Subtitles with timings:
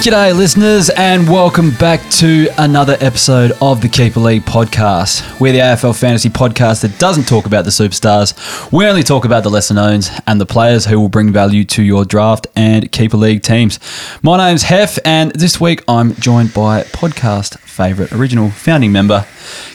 [0.00, 5.38] G'day, listeners, and welcome back to another episode of the Keeper League podcast.
[5.38, 8.72] We're the AFL fantasy podcast that doesn't talk about the superstars.
[8.72, 11.82] We only talk about the lesser knowns and the players who will bring value to
[11.82, 13.78] your draft and Keeper League teams.
[14.22, 19.26] My name's Heff, and this week I'm joined by podcast favourite, original founding member,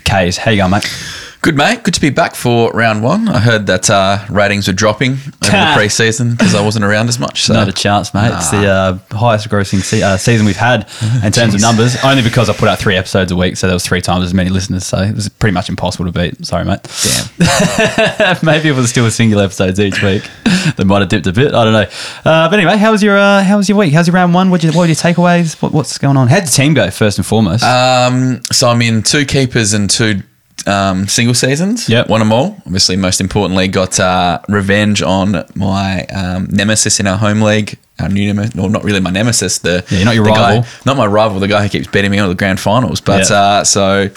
[0.06, 0.38] Kaes.
[0.38, 1.25] How you going, mate?
[1.46, 1.84] Good, mate.
[1.84, 3.30] Good to be back for round one.
[3.30, 7.20] I heard that uh, ratings were dropping over the preseason because I wasn't around as
[7.20, 7.44] much.
[7.44, 7.54] So.
[7.54, 8.32] Not a chance, mate.
[8.34, 10.90] It's the uh, highest grossing se- uh, season we've had
[11.24, 13.76] in terms of numbers, only because I put out three episodes a week, so there
[13.76, 14.88] was three times as many listeners.
[14.88, 16.44] So it was pretty much impossible to beat.
[16.44, 16.80] Sorry, mate.
[17.38, 18.38] Damn.
[18.44, 20.28] Maybe if it was still a single episodes each week,
[20.78, 21.54] they might have dipped a bit.
[21.54, 21.88] I don't know.
[22.26, 23.94] Uh, but anyway, how was your uh, how was your week?
[23.94, 24.50] How's your round one?
[24.50, 25.62] What you, what were your takeaways?
[25.62, 26.28] What, what's going on?
[26.28, 27.62] How did the team go first and foremost?
[27.64, 30.24] Um, so I'm in two keepers and two
[30.68, 31.88] um, single seasons.
[31.90, 32.10] Yep.
[32.10, 32.58] Won them all.
[32.66, 37.78] Obviously, most importantly, got uh, revenge on my um, nemesis in our home league.
[38.00, 39.60] Our new nemesis, well, not really my nemesis.
[39.60, 40.62] The Yeah, you're not your the rival.
[40.64, 41.40] Guy, not my rival.
[41.40, 43.00] The guy who keeps beating me on the grand finals.
[43.00, 43.36] But Yeah.
[43.38, 44.10] uh, so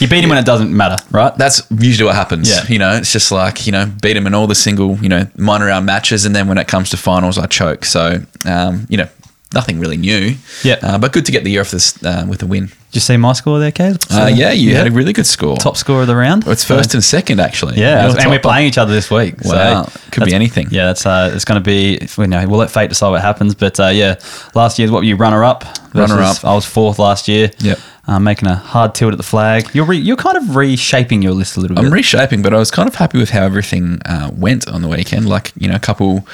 [0.00, 1.36] you beat him when it doesn't matter, right?
[1.36, 2.50] that's usually what happens.
[2.50, 2.64] Yeah.
[2.68, 5.28] You know, it's just like, you know, beat him in all the single, you know,
[5.36, 6.24] minor round matches.
[6.24, 7.84] And then when it comes to finals, I choke.
[7.84, 9.08] So, um, you know,
[9.54, 10.34] nothing really new.
[10.62, 10.76] Yeah.
[10.82, 12.66] Uh, but good to get the year off this uh, with a win.
[12.66, 13.96] Did you see my score there, Kaz?
[14.14, 15.56] Uh, yeah, you had a really good score.
[15.56, 16.44] top score of the round.
[16.44, 17.76] Well, it's first and second, actually.
[17.76, 19.40] Yeah, and we're playing each other this week.
[19.40, 19.88] so Wow.
[20.12, 20.68] Could be anything.
[20.70, 21.98] Yeah, that's uh, it's going to be.
[22.16, 23.56] We know, we'll let fate decide what happens.
[23.56, 24.20] But uh, yeah,
[24.54, 25.64] last year's what were you runner up?
[25.92, 26.44] Runner up.
[26.44, 27.50] I was fourth last year.
[27.58, 27.78] Yep.
[28.06, 29.68] Uh, making a hard tilt at the flag.
[29.74, 31.84] You're re- you're kind of reshaping your list a little bit.
[31.86, 34.88] I'm reshaping, but I was kind of happy with how everything uh, went on the
[34.88, 35.26] weekend.
[35.28, 36.26] Like, you know, a couple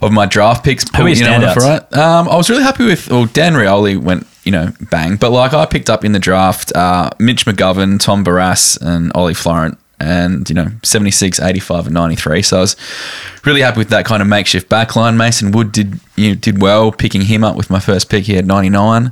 [0.00, 0.84] of my draft picks.
[0.96, 1.96] Who are you know, right.
[1.96, 5.16] Um, I was really happy with, well, Dan Rioli went, you know, bang.
[5.16, 9.34] But like I picked up in the draft uh, Mitch McGovern, Tom Barrass, and Ollie
[9.34, 9.78] Florent.
[10.00, 12.42] And, you know, 76, 85, and 93.
[12.42, 12.76] So I was
[13.44, 15.16] really happy with that kind of makeshift backline.
[15.16, 18.22] Mason Wood did you know, did well picking him up with my first pick.
[18.22, 19.10] He had 99.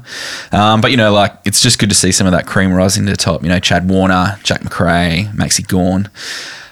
[0.53, 3.05] Um, but, you know, like, it's just good to see some of that cream rising
[3.07, 3.43] to the top.
[3.43, 6.09] You know, Chad Warner, Jack Macrae, Maxi Gawn.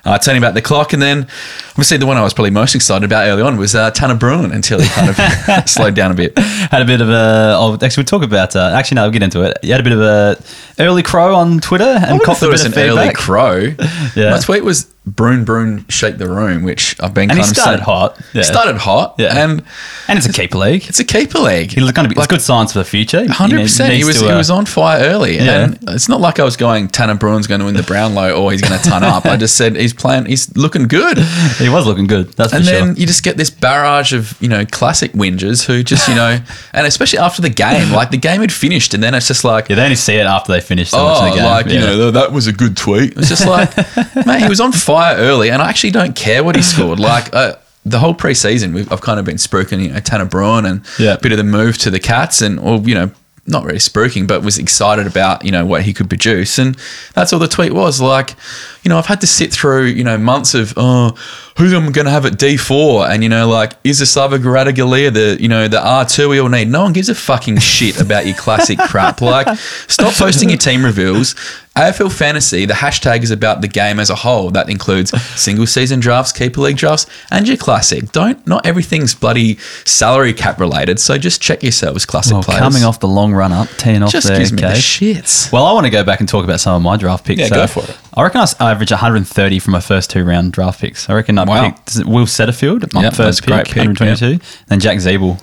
[0.04, 1.26] Uh, turning back the clock, and then
[1.70, 4.52] obviously the one I was probably most excited about early on was uh, Tanner Bruhn
[4.52, 5.16] until he kind of
[5.68, 6.38] slowed down a bit.
[6.38, 7.54] had a bit of a.
[7.56, 8.54] Oh, actually, we'll talk about.
[8.54, 9.56] Uh, actually, no, we'll get into it.
[9.62, 10.36] You had a bit of a
[10.78, 13.74] early crow on Twitter and I copped a bit was of an early crow.
[14.14, 14.30] Yeah.
[14.30, 17.56] My tweet was Bruhn Bruhn shake the room, which I've been And kind he of
[17.56, 18.18] started saying- hot.
[18.32, 18.42] Yeah.
[18.42, 19.36] Started hot, Yeah.
[19.44, 19.62] and
[20.08, 20.84] and it's a keeper league.
[20.88, 21.72] it's a keeper league.
[21.72, 22.18] He's going to be.
[22.18, 23.30] It's good signs for the future.
[23.30, 23.92] Hundred percent.
[23.92, 25.64] He was to, he uh, was on fire early, Yeah.
[25.64, 28.50] and it's not like I was going Tanner Bruhn's going to win the Brownlow or
[28.52, 29.26] he's going to ton up.
[29.26, 30.24] I just said he's playing.
[30.26, 31.18] He's looking good.
[31.58, 32.32] He was looking good.
[32.32, 32.80] That's for And sure.
[32.80, 36.38] then you just get this barrage of, you know, classic whingers who just, you know,
[36.72, 39.68] and especially after the game, like the game had finished and then it's just like,
[39.68, 41.44] yeah, they only see it after they finish so much oh, the game.
[41.44, 43.16] like, you know, that was a good tweet.
[43.16, 43.70] It's just like,
[44.26, 46.98] man, he was on fire early and I actually don't care what he scored.
[47.00, 47.54] Like, uh,
[47.86, 51.14] the whole preseason, we've, I've kind of been spruiking, you know, Tanner Bruhn and Yeah.
[51.14, 53.10] a bit of the move to the Cats and, or, you know,
[53.46, 56.58] not really spruiking, but was excited about, you know, what he could produce.
[56.58, 56.78] And
[57.12, 58.00] that's all the tweet was.
[58.00, 58.36] Like,
[58.82, 61.10] you know, I've had to sit through, you know, months of, oh,
[61.58, 63.10] who am I going to have at D4?
[63.10, 66.38] And, you know, like, is the Sava Garada Galia the, you know, the R2 we
[66.38, 66.68] all need?
[66.70, 69.20] No one gives a fucking shit about your classic crap.
[69.20, 69.46] Like,
[69.88, 71.34] stop posting your team reveals.
[71.76, 74.50] AFL Fantasy, the hashtag is about the game as a whole.
[74.52, 78.12] That includes single season drafts, keeper league drafts, and your classic.
[78.12, 81.00] Don't, not everything's bloody salary cap related.
[81.00, 82.60] So just check yourselves, classic well, players.
[82.60, 85.50] coming off the long run up, teeing off just there, gives me the shits.
[85.50, 87.40] Well, I want to go back and talk about some of my draft picks.
[87.40, 87.98] Yeah, go for it.
[88.14, 91.10] I reckon I averaged 130 from my first two round draft picks.
[91.10, 91.70] I reckon I Wow.
[91.70, 95.40] picked Will Setterfield, my Yep, first pick, pick, 122, then Jack Ziebell,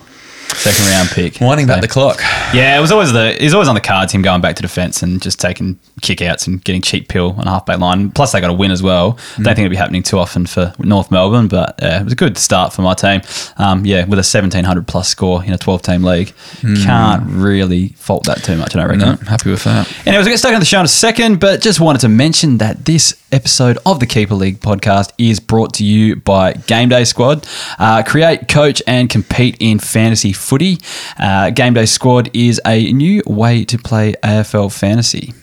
[0.55, 1.39] second round pick.
[1.41, 2.21] Winding back So- the clock.
[2.53, 4.61] Yeah, it was always the it was always on the cards him going back to
[4.61, 8.11] defence and just taking kickouts and getting cheap pill on a half back line.
[8.11, 9.13] Plus they got a win as well.
[9.13, 9.35] Mm.
[9.35, 12.15] Don't think it'd be happening too often for North Melbourne, but yeah, it was a
[12.15, 13.21] good start for my team.
[13.57, 16.33] Um, yeah, with a seventeen hundred plus score in a twelve team league,
[16.83, 18.75] can't really fault that too much.
[18.75, 19.15] I don't reckon.
[19.17, 19.23] Mm.
[19.25, 19.87] No, happy with that.
[20.05, 22.57] Anyways, we'll get stuck on the show in a second, but just wanted to mention
[22.57, 27.03] that this episode of the Keeper League podcast is brought to you by Game Day
[27.03, 27.47] Squad.
[27.79, 30.77] Uh, create, coach, and compete in fantasy footy.
[31.17, 35.33] Uh, Game Day Squad is a new way to play AFL fantasy.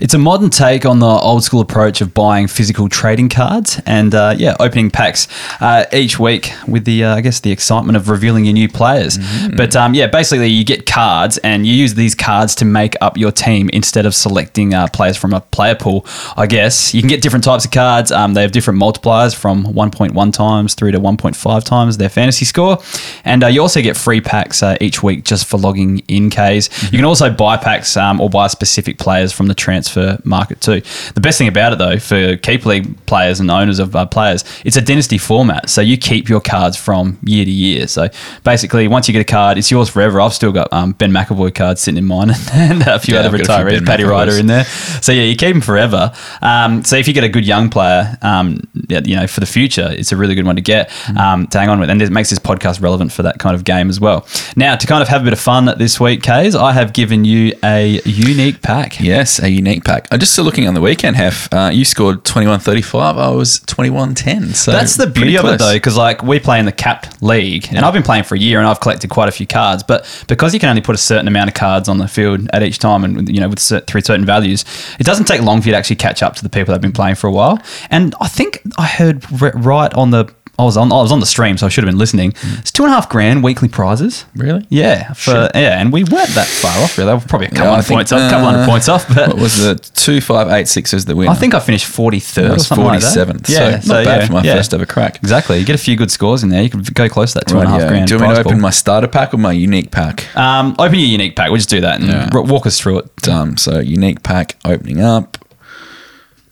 [0.00, 4.14] It's a modern take on the old school approach of buying physical trading cards and
[4.14, 5.28] uh, yeah, opening packs
[5.60, 9.18] uh, each week with the uh, I guess the excitement of revealing your new players.
[9.56, 13.16] But um, yeah, basically you get cards and you use these cards to make up
[13.16, 16.04] your team instead of selecting uh, players from a player pool.
[16.36, 18.12] I guess you can get different types of cards.
[18.12, 22.78] Um, they have different multipliers from 1.1 times through to 1.5 times their fantasy score,
[23.24, 26.24] and uh, you also get free packs uh, each week just for logging in.
[26.34, 26.82] Ks.
[26.84, 30.60] You can also buy packs um, or buy specific players from the the transfer market
[30.60, 30.82] too.
[31.14, 34.44] The best thing about it though, for keeper league players and owners of uh, players,
[34.64, 35.70] it's a dynasty format.
[35.70, 37.86] So you keep your cards from year to year.
[37.86, 38.08] So
[38.42, 40.20] basically, once you get a card, it's yours forever.
[40.20, 43.36] I've still got um, Ben McEvoy cards sitting in mine and a few Yeah, other
[43.36, 44.64] I've got a few retirees, Paddy Ryder in there.
[44.64, 46.12] So yeah, you keep them forever.
[46.42, 49.88] Um, so if you get a good young player, um, you know, for the future,
[49.90, 52.30] it's a really good one to get um, to hang on with, and it makes
[52.30, 54.26] this podcast relevant for that kind of game as well.
[54.56, 57.24] Now, to kind of have a bit of fun this week, Kaes, I have given
[57.24, 59.00] you a unique pack.
[59.00, 60.08] Yes, a unique pack.
[60.10, 61.48] I'm just still looking on the weekend, Heff.
[61.52, 62.94] Uh, you scored 21.35.
[63.16, 64.54] I was 21.10.
[64.54, 67.66] So That's the beauty of it, though, because like we play in the capped league,
[67.70, 69.82] and I've been playing for a year, and I've collected quite a few cards.
[69.82, 72.62] But because you can only put a certain amount of cards on the field at
[72.62, 74.64] each time, and you know with through certain values,
[74.98, 76.82] it doesn't take long for you to actually catch up to the people that have
[76.82, 77.58] been playing for a while.
[77.90, 80.32] And I think I heard right on the.
[80.56, 80.92] I was on.
[80.92, 82.32] I was on the stream, so I should have been listening.
[82.58, 84.24] It's two and a half grand weekly prizes.
[84.36, 84.64] Really?
[84.68, 86.96] Yeah, for yeah, and we weren't that far off.
[86.96, 88.30] Really, probably a couple Yeah, hundred think, points off.
[88.30, 91.32] couple hundred uh, points off, but What was the 2586 was the winner?
[91.32, 93.26] I think I finished forty third that or something like that.
[93.28, 93.46] 47th.
[93.48, 95.16] So, not bad for my first ever crack.
[95.16, 95.58] Exactly.
[95.58, 96.62] You get a few good scores in there.
[96.62, 97.88] You can go close to that two and a half Right, yeah.
[97.90, 98.08] grand.
[98.08, 100.34] Do you want me to open my starter pack or my unique pack?
[100.36, 101.48] Um, open your unique pack.
[101.48, 102.28] We'll just do that and Yeah.
[102.32, 103.28] r- walk us through it.
[103.28, 105.36] Um, so unique pack opening up.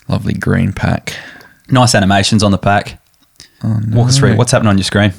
[0.09, 1.15] Lovely green pack.
[1.69, 2.99] Nice animations on the pack.
[3.65, 4.37] Oh, Walk us through.
[4.37, 5.13] What's happening on your screen?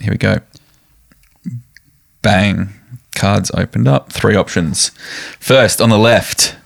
[0.00, 0.38] Here we go.
[2.22, 2.68] Bang.
[3.14, 4.12] Cards opened up.
[4.12, 4.88] Three options.
[5.38, 6.56] First, on the left,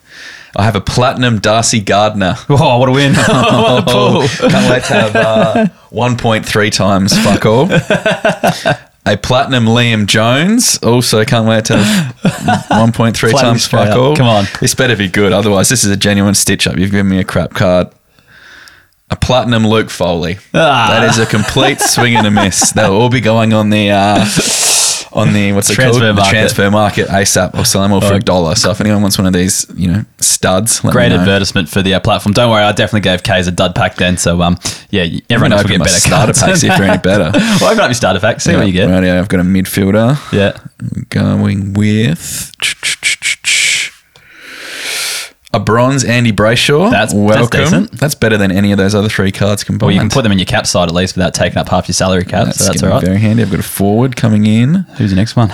[0.54, 2.36] I have a platinum Darcy Gardiner.
[2.48, 3.14] Oh, what a win!
[3.14, 4.28] what a pull.
[4.28, 7.68] Can't wait to have uh, 1.3 times fuck all.
[9.08, 10.78] A platinum Liam Jones.
[10.82, 12.14] Also can't wait to have
[12.70, 13.96] 1.3 times fuck up.
[13.96, 14.16] all.
[14.16, 14.44] Come on.
[14.60, 15.32] This better be good.
[15.32, 16.76] Otherwise, this is a genuine stitch up.
[16.76, 17.88] You've given me a crap card.
[19.08, 20.38] A platinum Luke Foley.
[20.52, 20.88] Ah.
[20.90, 22.72] That is a complete swing and a miss.
[22.72, 24.24] They'll all be going on the uh,
[25.12, 26.16] on the what's it Transfer called?
[26.16, 26.24] market.
[26.26, 27.54] The transfer market ASAP.
[27.54, 28.56] I'll sell them all for a dollar.
[28.56, 32.00] So if anyone wants one of these, you know, studs, Great advertisement for the uh,
[32.00, 32.32] platform.
[32.32, 34.16] Don't worry, I definitely gave Kaes a dud pack then.
[34.18, 34.58] So um,
[34.90, 36.40] yeah, everyone else will get better starter cards.
[36.40, 37.30] pack, see if they're any better.
[37.60, 38.40] well, open up your starter pack.
[38.40, 38.88] See what you get.
[38.88, 40.18] Right, yeah, I've got a midfielder.
[40.32, 40.58] Yeah.
[41.08, 42.52] Going with
[45.54, 46.90] a bronze Andy Brayshaw.
[46.90, 47.60] That's- that's welcome.
[47.60, 47.92] decent.
[47.92, 49.86] That's better than any of those other three cards combined.
[49.86, 51.88] Well, you can put them in your cap side at least without taking up half
[51.88, 52.46] your salary cap.
[52.46, 53.12] That's, so that's gonna all be right.
[53.12, 53.42] very handy.
[53.42, 54.74] I've got a forward coming in.
[54.98, 55.52] Who's the next one?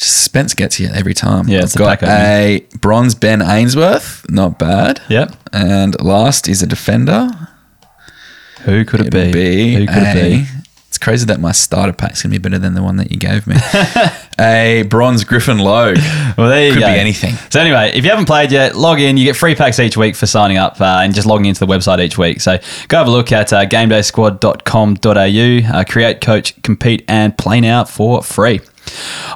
[0.00, 1.48] Spence gets you every time.
[1.48, 4.24] Yeah, I've it's the got pack a bronze Ben Ainsworth.
[4.30, 5.00] Not bad.
[5.08, 5.34] Yep.
[5.52, 7.28] And last is a defender.
[8.62, 9.74] Who could it It'll be?
[9.74, 10.46] Who could it be?
[10.98, 13.46] It's crazy that my starter pack's gonna be better than the one that you gave
[13.46, 13.54] me.
[14.40, 15.98] a bronze Griffin Logue.
[16.36, 16.86] Well, there you Could go.
[16.88, 17.34] be anything.
[17.50, 19.16] So anyway, if you haven't played yet, log in.
[19.16, 21.72] You get free packs each week for signing up uh, and just logging into the
[21.72, 22.40] website each week.
[22.40, 22.58] So
[22.88, 25.78] go have a look at uh, gamedaysquad.com.au.
[25.78, 28.58] Uh, create, coach, compete, and play now for free.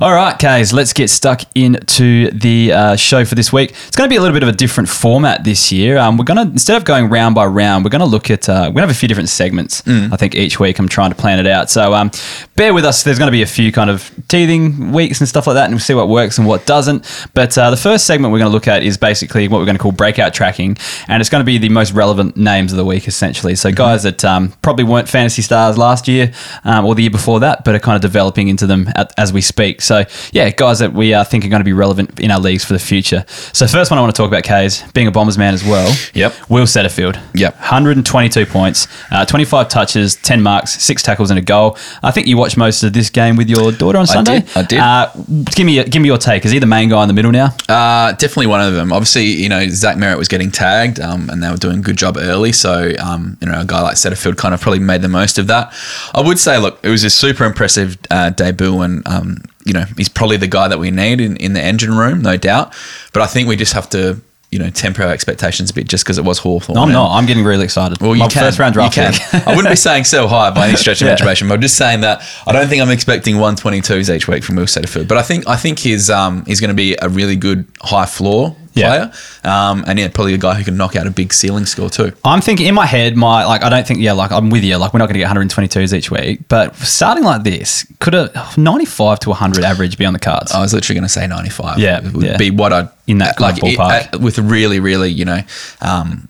[0.00, 3.70] All right, Kaes, let's get stuck into the uh, show for this week.
[3.70, 5.98] It's going to be a little bit of a different format this year.
[5.98, 8.48] Um, we're going to, instead of going round by round, we're going to look at,
[8.48, 9.82] uh, we're going to have a few different segments,
[10.12, 10.78] I think, each week.
[10.78, 11.70] I'm trying to plan it out.
[11.70, 12.10] So um,
[12.56, 13.02] bear with us.
[13.02, 15.74] There's going to be a few kind of teething weeks and stuff like that, and
[15.74, 17.28] we'll see what works and what doesn't.
[17.34, 19.76] But uh, the first segment we're going to look at is basically what we're going
[19.76, 20.76] to call breakout tracking,
[21.08, 23.54] and it's going to be the most relevant names of the week, essentially.
[23.54, 26.32] So guys that um, probably weren't fantasy stars last year
[26.64, 29.32] um, or the year before that, but are kind of developing into them at, as
[29.32, 29.80] we speak.
[29.82, 32.64] So yeah, guys that we uh, think are going to be relevant in our leagues
[32.64, 33.24] for the future.
[33.28, 35.64] So first one I want to talk about, Kay, is being a Bombers man as
[35.64, 35.94] well.
[36.14, 36.50] Yep.
[36.50, 37.20] Will Setterfield.
[37.34, 37.54] Yep.
[37.54, 41.76] 122 points, uh, 25 touches, 10 marks, six tackles and a goal.
[42.02, 44.40] I think you watched most of this game with your daughter on Sunday.
[44.40, 44.78] did, I did.
[44.78, 45.10] Uh,
[45.54, 46.44] give me, give me your take.
[46.44, 47.54] Is he the main guy in the middle now?
[47.68, 48.92] Uh, definitely one of them.
[48.92, 51.96] Obviously, you know, Zach Merrett was getting tagged um, and they were doing a good
[51.96, 52.52] job early.
[52.52, 55.46] So, um, you know, a guy like Setterfield kind of probably made the most of
[55.48, 55.74] that.
[56.14, 59.31] I would say, look, it was a super impressive uh, debut and, um,
[59.64, 62.36] you know, he's probably the guy that we need in, in the engine room, no
[62.36, 62.74] doubt.
[63.12, 66.04] But I think we just have to, you know, temper our expectations a bit just
[66.04, 66.74] because it was Hawthorn.
[66.76, 67.16] No, I'm not.
[67.16, 68.00] I'm getting really excited.
[68.00, 68.42] Well, you My can.
[68.42, 69.12] first round draft You can.
[69.14, 69.46] pick.
[69.46, 71.12] I wouldn't be saying sell high by any stretch of Yeah.
[71.12, 74.56] imagination, but I'm just saying that I don't think I'm expecting 122s each week from
[74.56, 75.08] Will Setterfield.
[75.08, 78.06] But I think I think he's um he's going to be a really good high
[78.06, 78.88] floor Yeah.
[78.88, 79.12] player,
[79.52, 82.12] um, and yeah, probably a guy who can knock out a big ceiling score too.
[82.24, 84.76] I'm thinking in my head, my like I don't think yeah, like I'm with you.
[84.78, 88.30] Like we're not going to get 122s each week, but starting like this, could a
[88.56, 90.52] 95 to 100 average be on the cards?
[90.52, 91.78] I was literally going to say 95.
[91.78, 92.36] Yeah, it would yeah.
[92.36, 94.14] be what I'd In that like it- ballpark.
[94.14, 95.40] uh, with really really you know.
[95.80, 96.28] Um,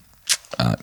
[0.58, 0.76] uh,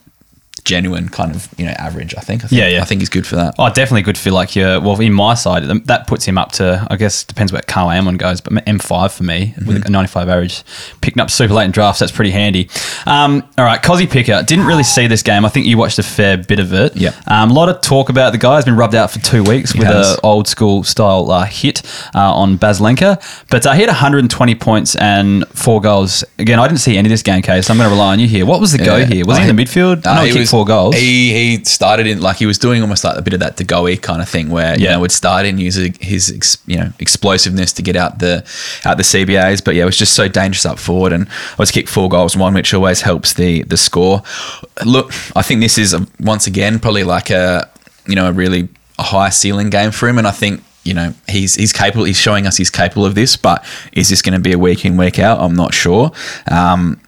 [0.64, 2.14] genuine kind of you know average.
[2.16, 2.44] I think.
[2.44, 2.82] I think Yeah, yeah.
[2.82, 3.54] I think he's good for that.
[3.58, 4.80] Oh, definitely good for like your.
[4.80, 6.86] Well, in my side, that puts him up to.
[6.90, 9.86] I guess depends where Karl Amon goes, but M five for me with Mm-hmm.
[9.86, 10.62] a ninety five average,
[11.00, 12.00] picking up super late in drafts.
[12.00, 12.68] That's pretty handy.
[13.06, 15.44] Um, all right, Cozzy Pickett didn't really see this game.
[15.44, 16.96] I think you watched a fair bit of it.
[16.96, 17.12] Yeah.
[17.26, 19.74] Um, a lot of talk about the guy has been rubbed out for two weeks
[19.74, 21.82] with an old school style uh, hit
[22.14, 26.24] uh, on Baslenka, but uh, he had 120 points and four goals.
[26.38, 27.66] Again, I didn't see any of this game, case.
[27.66, 28.44] So I'm going to rely on you here.
[28.46, 29.24] What was the go here?
[29.24, 30.06] Was he in the midfield?
[30.06, 30.94] I know Uh, he, kicked was- four goals.
[30.96, 33.64] He he started in like he was doing almost like a bit of that De
[33.64, 34.92] Goey kind of thing where you Yeah.
[34.92, 38.44] know would start in using his ex, you know explosiveness to get out the
[38.84, 41.28] out the CBAs, but yeah, it was just so dangerous up forward and
[41.58, 44.22] was kicked four goals, one which always helps the the score.
[44.84, 47.68] Look, I think this is a, once again probably like a
[48.06, 50.62] you know a really a high ceiling game for him, and I think.
[50.82, 52.04] You know he's he's capable.
[52.06, 54.86] He's showing us he's capable of this, but is this going to be a week
[54.86, 55.38] in week out?
[55.38, 56.10] I'm not sure.
[56.50, 56.98] Um,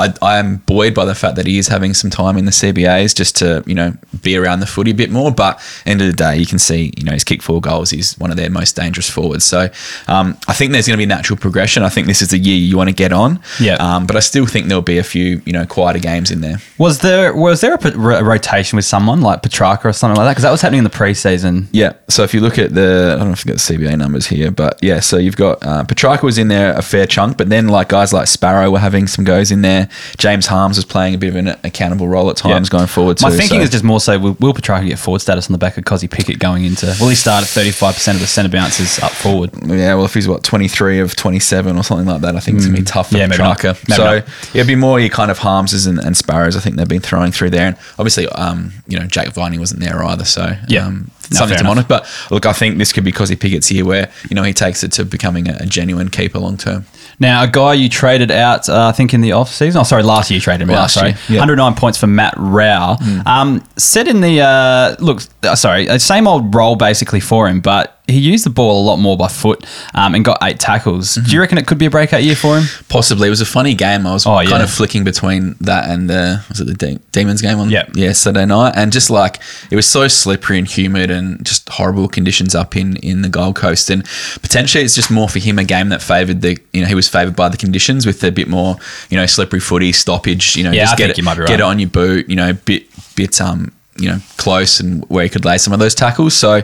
[0.00, 2.50] I, I am buoyed by the fact that he is having some time in the
[2.50, 5.30] CBAs just to, you know, be around the footy a bit more.
[5.30, 7.90] But end of the day, you can see, you know, he's kicked four goals.
[7.90, 9.44] He's one of their most dangerous forwards.
[9.44, 9.68] So
[10.08, 11.82] um, I think there's going to be natural progression.
[11.82, 13.40] I think this is the year you want to get on.
[13.60, 13.74] Yeah.
[13.74, 16.56] Um, but I still think there'll be a few, you know, quieter games in there.
[16.78, 20.32] Was there was there a, ro- rotation with someone like Petrarca or something like that?
[20.32, 21.66] Because that was happening in the preseason.
[21.72, 21.92] Yeah.
[22.08, 24.26] So if you look at the, I don't know if I've got the CBA numbers
[24.26, 25.00] here, but yeah.
[25.00, 28.12] So you've got uh, Petrarca was in there a fair chunk, but then like guys
[28.12, 29.89] like Sparrow were having some goes in there.
[30.18, 33.26] James Harmes is playing a bit of an accountable role at times going forward too.
[33.26, 35.58] My thinking so- is just more so will, will Petrarca get forward status on the
[35.58, 36.86] back of Cozzy Pickett going into?
[37.00, 39.50] Will he start at thirty five percent of the centre bounces up forward?
[39.66, 42.40] Yeah, well, if he's what twenty three of twenty seven or something like that, I
[42.40, 43.18] think it's gonna be tough for Mm.
[43.18, 43.28] Yeah.
[43.28, 43.74] Petrarca.
[43.94, 44.28] So not.
[44.54, 46.56] it'd be more your kind of Harmses and, and Sparrows.
[46.56, 49.80] I think they've been throwing through there, and obviously, um, you know, Jake Viney wasn't
[49.80, 50.86] there either, so Yeah.
[50.86, 51.88] um, No, something to enough.
[51.88, 51.88] monitor.
[51.88, 54.52] But look, I think this could be because he Pickett's here, where you know he
[54.52, 56.86] takes it to becoming a, a genuine keeper long term.
[57.18, 59.80] Now, a guy you traded out, uh, I think in the off season.
[59.80, 61.00] Oh, sorry, last year you traded him Last out.
[61.00, 61.40] Sorry, year, yeah.
[61.40, 62.96] 109 points for Matt Rowell.
[63.26, 67.60] Um, said in the uh, look, uh, sorry, uh, same old role basically for him,
[67.60, 69.64] but he used the ball a lot more by foot
[69.94, 71.14] um, and got eight tackles.
[71.14, 72.64] Do you reckon it could be a breakout year for him?
[72.88, 74.06] Possibly, it was a funny game.
[74.06, 74.62] I was Oh, kind yeah.
[74.62, 77.96] of flicking between that and uh, was it the De- Demons game on Yep.
[77.96, 79.40] yesterday night, and just like
[79.70, 83.56] it was so slippery and humid and just horrible conditions up in in the Gold
[83.56, 84.04] Coast, and
[84.42, 87.08] potentially it's just more for him a game that favoured the you know he was
[87.08, 88.76] favoured by the conditions with a bit more
[89.10, 91.46] you know slippery footy stoppage, you know Yeah, just I get it you might be
[91.46, 92.86] get it on your boot, you know bit
[93.16, 96.34] bit um you know close and where he could lay some of those tackles.
[96.34, 96.62] So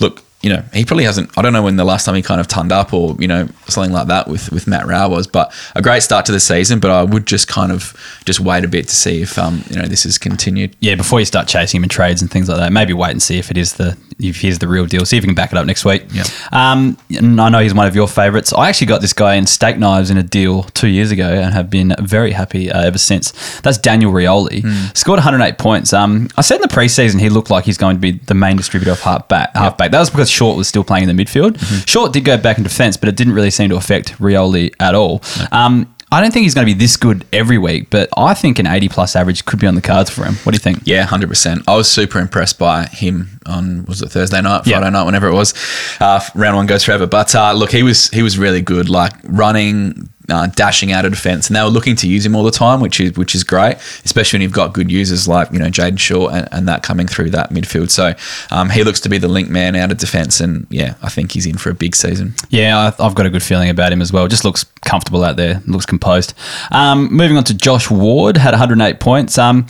[0.00, 0.22] look.
[0.40, 1.36] You know, he probably hasn't.
[1.36, 3.48] I don't know when the last time he kind of turned up or you know
[3.66, 6.78] something like that with with Matt Rowell was, but a great start to the season.
[6.78, 9.76] But I would just kind of just wait a bit to see if um you
[9.76, 10.76] know this is continued.
[10.80, 13.22] Yeah, before you start chasing him in trades and things like that, maybe wait and
[13.22, 15.04] see if it is the if he's the real deal.
[15.04, 16.04] See if you can back it up next week.
[16.12, 16.24] Yeah.
[16.52, 18.52] Um, and I know he's one of your favourites.
[18.52, 21.54] I actually got this guy in steak knives in a deal two years ago and
[21.54, 23.60] have been very happy uh, ever since.
[23.60, 24.62] That's Daniel Rioli.
[24.96, 25.92] Scored 108 points.
[25.92, 28.56] Um, I said in the preseason he looked like he's going to be the main
[28.56, 29.54] distributor of halfback.
[29.54, 29.92] halfback.
[29.92, 31.58] That was because Short was still playing in the midfield.
[31.88, 34.94] Short did go back in defence, but it didn't really seem to affect Rioli at
[34.94, 35.22] all.
[35.52, 38.58] Um, I don't think he's going to be this good every week, but I think
[38.58, 40.36] an 80 plus average could be on the cards for him.
[40.36, 40.80] What do you think?
[40.84, 41.64] Yeah, hundred percent.
[41.68, 44.64] I was super impressed by him on was it Thursday night.
[44.64, 45.52] Friday night, whenever it was.
[46.00, 47.06] Uh, round one goes forever.
[47.06, 48.88] But uh, look, he was he was really good.
[48.88, 52.42] Like running, uh, dashing out of defence, and they were looking to use him all
[52.42, 55.58] the time, which is which is great, especially when you've got good users like you
[55.58, 57.90] know Jaden Shaw and, and that coming through that midfield.
[57.90, 58.14] So
[58.50, 61.32] um, he looks to be the link man out of defence, and yeah, I think
[61.32, 62.34] he's in for a big season.
[62.50, 64.28] Yeah, I've got a good feeling about him as well.
[64.28, 66.34] Just looks comfortable out there, looks composed.
[66.70, 69.38] Um, moving on to Josh Ward, had 108 points.
[69.38, 69.66] Um,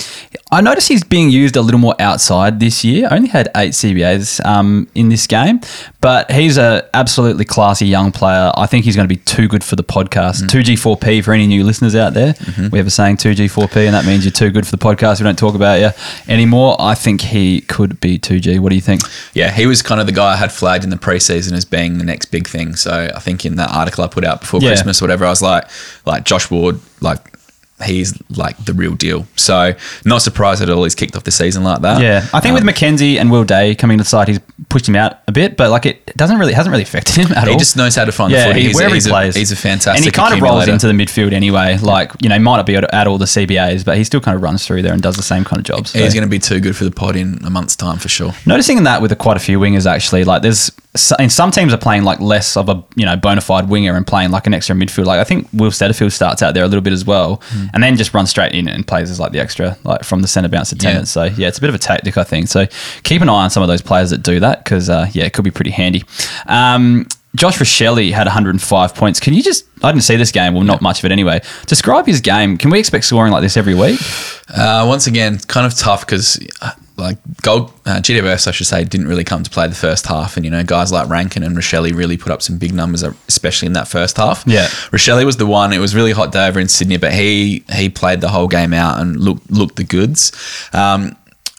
[0.51, 3.07] I noticed he's being used a little more outside this year.
[3.11, 5.61] Only had eight CBAs um, in this game,
[6.01, 8.51] but he's a absolutely classy young player.
[8.57, 10.45] I think he's going to be too good for the podcast.
[10.49, 12.35] 2G4P for any new listeners out there.
[12.73, 15.21] We have a saying 2G4P, and that means you're too good for the podcast.
[15.21, 15.91] We don't talk about you
[16.33, 16.77] anymore.
[16.81, 18.59] I think he could be 2G.
[18.59, 19.03] What do you think?
[19.35, 21.99] Yeah, he was kind of the guy I had flagged in the preseason as being
[21.99, 22.75] the next big thing.
[22.75, 24.71] So I think in that article I put out before Yeah.
[24.71, 25.69] Christmas or whatever, I was like,
[26.07, 27.19] like Josh Ward, like
[27.85, 29.27] he's like the real deal.
[29.37, 32.03] So not surprised at all he's kicked off the season like that.
[32.03, 34.89] Yeah, I think with Um, Mackenzie and Will Day coming to the side, he's pushed
[34.89, 37.51] him out a bit, but like it doesn't really hasn't really affected him at he
[37.51, 37.53] all.
[37.55, 38.61] He just knows how to find yeah, the footy.
[38.61, 40.41] he, He's, a, wherever he's, he a, plays, he's a fantastic and he kind of
[40.41, 41.79] rolls into the midfield anyway.
[41.79, 44.21] Like you know, might not be able to add all the CBAs, but he still
[44.21, 45.91] kind of runs through there and does the same kind of jobs.
[45.91, 45.99] So.
[45.99, 48.33] He's going to be too good for the pod in a month's time for sure.
[48.47, 50.71] Noticing that with quite a few wingers actually, like there's
[51.19, 54.07] and some teams are playing like less of a you know bona fide winger and
[54.07, 55.07] playing like an extra midfield.
[55.07, 57.67] Like I think Will Setterfield starts out there a little bit as well, Hmm.
[57.75, 60.29] and then just runs straight in and plays as like the extra like from the
[60.29, 61.11] centre bounce attendance.
[61.11, 62.49] So yeah, it's a bit of a tactic I think.
[62.49, 62.67] So
[63.03, 65.33] keep an eye on some of those players that do that because uh, yeah, it
[65.33, 66.05] could be pretty handy.
[66.47, 69.21] Um, Josh Rachele had 105 points.
[69.21, 69.67] Can you just?
[69.85, 70.55] I didn't see this game.
[70.55, 71.41] Well, not much of it anyway.
[71.67, 72.57] Describe his game.
[72.57, 74.01] Can we expect scoring like this every week?
[74.49, 76.41] Uh, once again, kind of tough because
[76.99, 80.37] like gold uh, GWS, I should say, didn't really come to play the first half,
[80.37, 83.13] and you know guys like Rankin and Rachele really put up some big numbers, uh,
[83.29, 84.45] especially in that first half.
[84.47, 84.67] Yeah.
[84.91, 85.73] Rachele was the one.
[85.73, 88.73] It was really hot day over in Sydney, but he he played the whole game
[88.73, 90.33] out and looked looked the goods.
[90.73, 91.17] Um,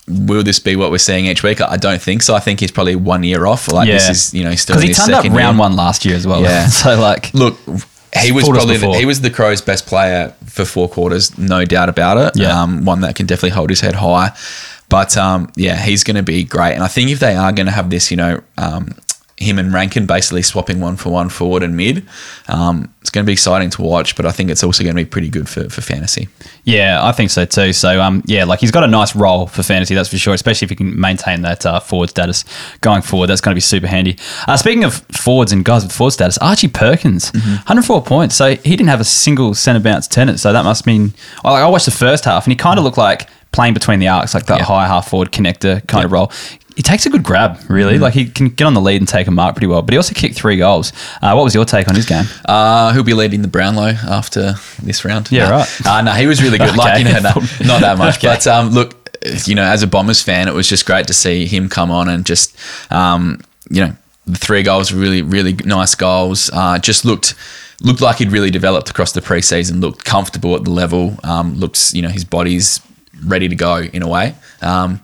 [0.09, 1.61] Will this be what we're seeing each week?
[1.61, 2.33] I don't think so.
[2.33, 3.71] I think he's probably one year off.
[3.71, 5.57] Like this is, you know, he's still because in he his turned up second round
[5.57, 5.59] year.
[5.59, 6.41] one last year as well.
[6.41, 6.65] Yeah.
[6.67, 7.59] so like, Look,
[8.17, 11.89] he was probably the, he was the Crows' best player for four quarters, no doubt
[11.89, 12.41] about it.
[12.41, 12.59] Yeah.
[12.59, 14.31] Um, one that can definitely hold his head high.
[14.89, 16.73] But um, yeah, he's going to be great.
[16.73, 18.95] And I think if they are going to have this, you know, um,
[19.39, 22.05] him and Rankin basically swapping one for one forward and mid,
[22.49, 24.15] um, it's going to be exciting to watch.
[24.15, 26.27] But I think it's also going to be pretty good for, for fantasy.
[26.65, 27.71] Yeah, I think so too.
[27.71, 30.33] So, um, yeah, like he's got a nice role for fantasy, that's for sure.
[30.33, 32.43] Especially if he can maintain that uh, forward status
[32.81, 34.17] going forward, that's going to be super handy.
[34.47, 38.35] Uh, speaking of forwards and guys with forward status, Archie Perkins, 104 points.
[38.35, 40.39] So he didn't have a single centre bounce tenant.
[40.39, 41.13] So that must mean
[41.45, 44.07] I, I watched the first half, and he kind of looked like playing between the
[44.07, 44.65] arcs, like that Yeah.
[44.65, 46.31] high half forward connector kind of role.
[46.75, 47.97] He takes a good grab, really.
[47.99, 49.81] Like he can get on the lead and take a mark pretty well.
[49.81, 50.93] But he also kicked three goals.
[51.21, 52.23] Uh, what was your take on his game?
[52.45, 55.29] Uh, he'll be leading the Brownlow after this round.
[55.29, 55.51] Yeah, No.
[55.57, 55.85] right.
[55.85, 56.75] Uh, no, he was really good.
[56.77, 57.31] Like, you know, no,
[57.65, 58.17] not that much.
[58.19, 58.27] Okay.
[58.27, 58.95] But um, look,
[59.45, 62.07] you know, as a Bombers fan, it was just great to see him come on
[62.07, 62.55] and just,
[62.91, 63.93] um, you know,
[64.25, 66.49] the three goals were really, really nice goals.
[66.53, 67.33] Uh, just looked
[67.81, 69.81] looked like he'd really developed across the preseason.
[69.81, 71.17] Looked comfortable at the level.
[71.25, 72.79] Um, looks, you know, his body's
[73.23, 74.35] ready to go in a way.
[74.61, 75.01] Um,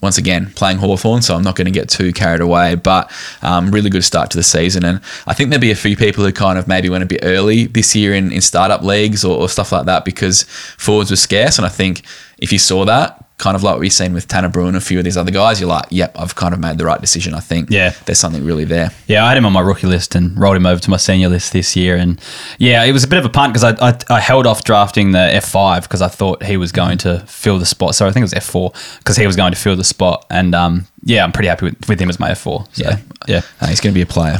[0.00, 3.10] once again, playing Hawthorn, so I'm not going to get too carried away, but
[3.42, 4.84] um, really good start to the season.
[4.84, 7.20] And I think there'll be a few people who kind of maybe went a bit
[7.24, 11.16] early this year in, in startup leagues or, or stuff like that because forwards were
[11.16, 11.58] scarce.
[11.58, 12.02] And I think
[12.38, 14.98] if you saw that, kind of like we've seen with Tanner Bruhn and a few
[14.98, 17.34] of these other guys, you're like, yep, I've kind of made the right decision.
[17.34, 17.92] I think Yeah.
[18.04, 18.90] there's something really there.
[19.06, 21.28] Yeah, I had him on my rookie list and rolled him over to my senior
[21.28, 21.96] list this year.
[21.96, 22.20] And
[22.58, 25.12] yeah, it was a bit of a punt because I, I, I held off drafting
[25.12, 27.94] the F5 because I thought he was going to fill the spot.
[27.94, 30.26] So I think it was F4 because he was going to fill the spot.
[30.30, 32.66] And um, yeah, I'm pretty happy with, with him as my F4.
[32.74, 32.98] So, Yeah.
[33.28, 33.40] yeah.
[33.60, 34.38] Uh, he's going to be a player.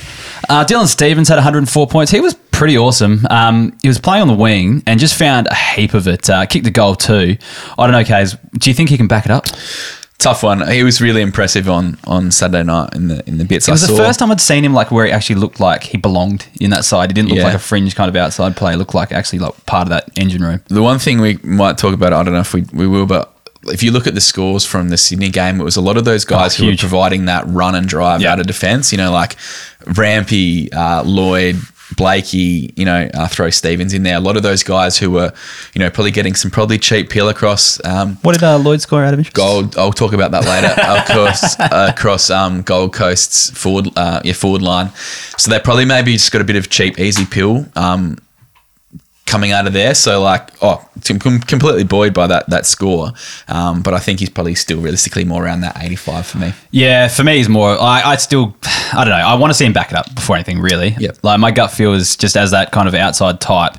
[0.49, 2.11] Uh, Dylan Stephens had 104 points.
[2.11, 3.27] He was pretty awesome.
[3.31, 6.29] Um, he was playing on the wing and just found a heap of it.
[6.29, 7.37] Uh, kicked the goal too.
[7.79, 8.39] I don't know, Kaes.
[8.59, 9.47] Do you think he can back it up?
[10.19, 10.69] Tough one.
[10.69, 13.85] He was really impressive on, on Saturday night in the in the bits It was
[13.85, 14.03] I the saw.
[14.05, 16.85] first time I'd seen him like where he actually looked like he belonged in that
[16.85, 17.11] side.
[17.11, 17.45] He didn't look Yeah.
[17.45, 18.73] like a fringe kind of outside player.
[18.73, 20.61] He looked like actually like part of that engine room.
[20.67, 23.33] The one thing we might talk about, I don't know if we, we will, but
[23.67, 26.05] if you look at the scores from the Sydney game, it was a lot of
[26.05, 26.81] those guys who were Oh, huge.
[26.81, 28.33] providing that run and drive Yeah.
[28.33, 28.91] out of defence.
[28.91, 29.37] You know, like
[29.87, 31.61] Rampy, uh, Lloyd,
[31.99, 34.17] Blakey, you know, uh, throw Stephens in there.
[34.17, 35.33] A lot of those guys who were,
[35.75, 39.05] you know, probably getting some probably cheap peel across um, What did uh, Lloyd score
[39.05, 39.37] out of interest?
[39.37, 39.77] Gold.
[39.77, 40.69] I'll talk about that later.
[40.81, 44.91] of across across um, Gold Coast's forward, uh, yeah, forward line.
[45.37, 48.17] So they probably maybe just got a bit of cheap, easy pill um,
[49.29, 49.95] coming out of there.
[49.95, 53.13] So like, oh, completely buoyed by that that score.
[53.47, 56.53] Um, but I think he's probably still realistically more around that 85 for me.
[56.71, 57.71] Yeah, for me, he's more.
[57.71, 58.57] I, I still,
[58.93, 59.17] I don't know.
[59.17, 60.97] I want to see him back it up before anything, really.
[60.99, 61.13] Yeah.
[61.23, 63.75] Like my gut feel is just as that kind of outside type.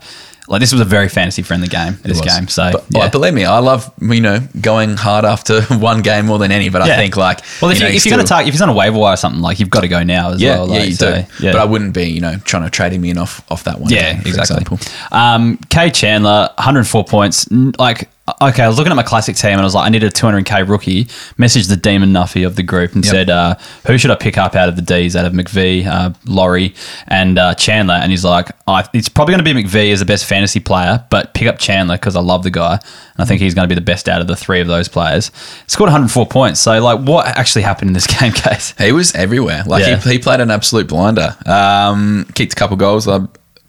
[0.49, 1.97] Like this was a very fantasy friendly game.
[2.01, 3.09] This game, so But, yeah.
[3.09, 6.69] believe me, I love you know going hard after one game more than any.
[6.69, 8.69] But I think like, well, if, you know, if you're still- target, if he's on
[8.69, 10.69] a waiver wire or something, like you've got to go now as yeah, well.
[10.69, 11.45] yeah, you so, do.
[11.45, 11.51] yeah.
[11.51, 13.91] But I wouldn't be, you know, trying to trade him in off off that one.
[13.91, 14.77] Yeah, game, exactly.
[15.11, 17.47] Um, Kade Chandler, 104 points.
[17.51, 18.09] Like,
[18.41, 20.09] okay, I was looking at my classic team and I was like, I need a
[20.09, 21.05] 200k rookie.
[21.37, 23.11] Messaged the Demon Nuffy of the group and Yep.
[23.11, 23.55] said, uh,
[23.87, 26.73] who should I pick up out of the D's, out of McVee, uh, Laurie,
[27.07, 27.95] and uh, Chandler?
[27.95, 31.05] And he's like, I, it's probably going to be McVee as the best fantasy player,
[31.09, 32.73] but pick up Chandler because I love the guy.
[32.73, 32.81] And
[33.19, 35.31] I think he's going to be the best out of the three of those players.
[35.67, 36.59] Scored 104 points.
[36.59, 38.73] So, like, what actually happened in this game, case?
[38.77, 39.63] He was everywhere.
[39.65, 39.97] Like Yeah.
[39.97, 41.35] he, he played an absolute blinder.
[41.45, 43.07] Um, kicked a couple goals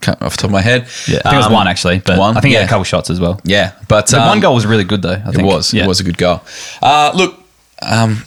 [0.09, 0.83] uh, off the top of my head.
[1.09, 2.37] Yeah, I think it was Um, one actually, but one?
[2.37, 3.41] I think he had a couple shots as well.
[3.45, 5.21] Yeah, but The um, one goal was really good though.
[5.25, 5.49] I It think.
[5.49, 5.73] was.
[5.75, 5.85] Yeah.
[5.85, 6.43] It was a good goal.
[6.83, 7.43] Uh, look,
[7.83, 8.25] um,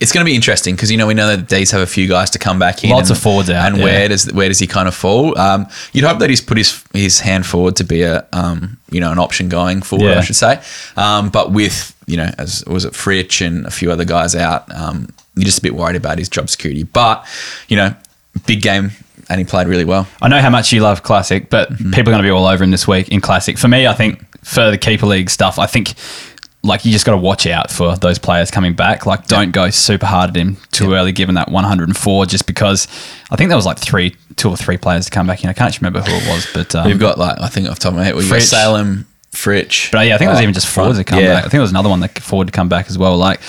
[0.00, 2.08] it's going to be interesting because you know we know that D's have a few
[2.08, 2.90] guys to come back in.
[2.90, 3.84] Lots and, of forwards out, And yeah.
[3.84, 5.38] where does where does he kind of fall?
[5.38, 9.00] Um, you'd hope that he's put his his hand forward to be a um, you
[9.00, 10.18] know an option going forward, Yeah.
[10.18, 10.60] I should say.
[10.96, 14.70] Um, but with you know as was it Fritsch and a few other guys out,
[14.74, 16.82] um, you're just a bit worried about his job security.
[16.82, 17.24] But
[17.68, 17.94] you know,
[18.46, 18.90] big game.
[19.34, 20.06] And he played really well.
[20.22, 21.90] I know how much you love Classic, but Mm-hmm.
[21.90, 23.58] people are going to be all over him this week in Classic.
[23.58, 25.94] For me, I think for the Keeper League stuff, I think
[26.62, 29.06] like you just got to watch out for those players coming back.
[29.06, 32.86] Like, don't go super hard at him too early, given that 104, just because
[33.30, 35.50] I think there was like three, two or three players to come back in.
[35.50, 37.74] I can't actually remember who it was, but um, We've got like I think off
[37.80, 38.40] the top of my head, we've got.
[38.42, 39.90] Salem, Fritsch.
[39.90, 41.34] But yeah, I think it was Oh, even just forwards to come Yeah.
[41.34, 41.38] back.
[41.44, 43.16] I think it was another one that forward to come back as well.
[43.16, 43.40] Like,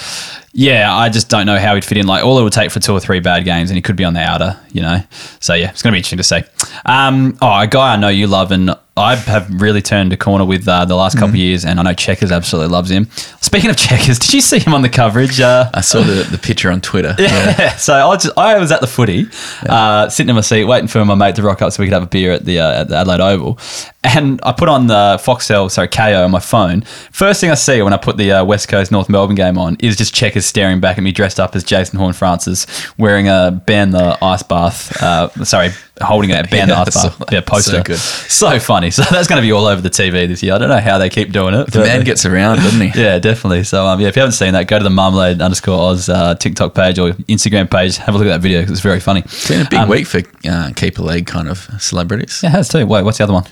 [0.57, 2.07] yeah, I just don't know how he'd fit in.
[2.07, 4.05] Like, all it would take for two or three bad games, and he could be
[4.05, 5.01] on the outer, you know.
[5.41, 6.43] So yeah, it's going to be interesting to see.
[6.85, 10.45] Um, oh, a guy I know you love, and I have really turned a corner
[10.45, 13.09] with uh, the last couple of years, and I know Checkers absolutely loves him.
[13.41, 15.41] Speaking of Checkers, did you see him on the coverage?
[15.41, 17.13] Uh, I saw the, the picture on Twitter.
[17.19, 17.75] yeah.
[17.75, 19.25] So I was, just, I was at the footy,
[19.67, 21.93] uh, sitting in my seat, waiting for my mate to rock up so we could
[21.93, 23.59] have a beer at the, uh, at the Adelaide Oval.
[24.05, 26.81] And I put on the Foxtel, sorry, Kayo on my phone.
[27.11, 29.75] First thing I see when I put the uh, West Coast North Melbourne game on
[29.81, 33.91] is just Checkers staring back at me, dressed up as Jason Horne-Francis, wearing a ban
[33.91, 35.03] the ice bath.
[35.03, 37.31] Uh, sorry, holding a ban the Yeah, ice I saw bath that.
[37.31, 37.71] yeah, poster.
[37.71, 37.97] So good.
[37.99, 38.91] So funny.
[38.91, 40.53] So that's going to be all over the TV this year.
[40.53, 41.71] I don't know how they keep doing it.
[41.71, 42.91] The man gets around, doesn't he?
[43.01, 43.63] yeah, definitely.
[43.63, 46.35] So, um, yeah, if you haven't seen that, go to the Marmalade underscore Oz uh,
[46.35, 47.97] TikTok page or Instagram page.
[47.97, 49.21] Have a look at that video because it's very funny.
[49.21, 52.41] It's been a big Um, week for uh, keeper leg kind of celebrities.
[52.43, 52.85] Yeah, it has too.
[52.85, 53.45] Wait, what's the other one?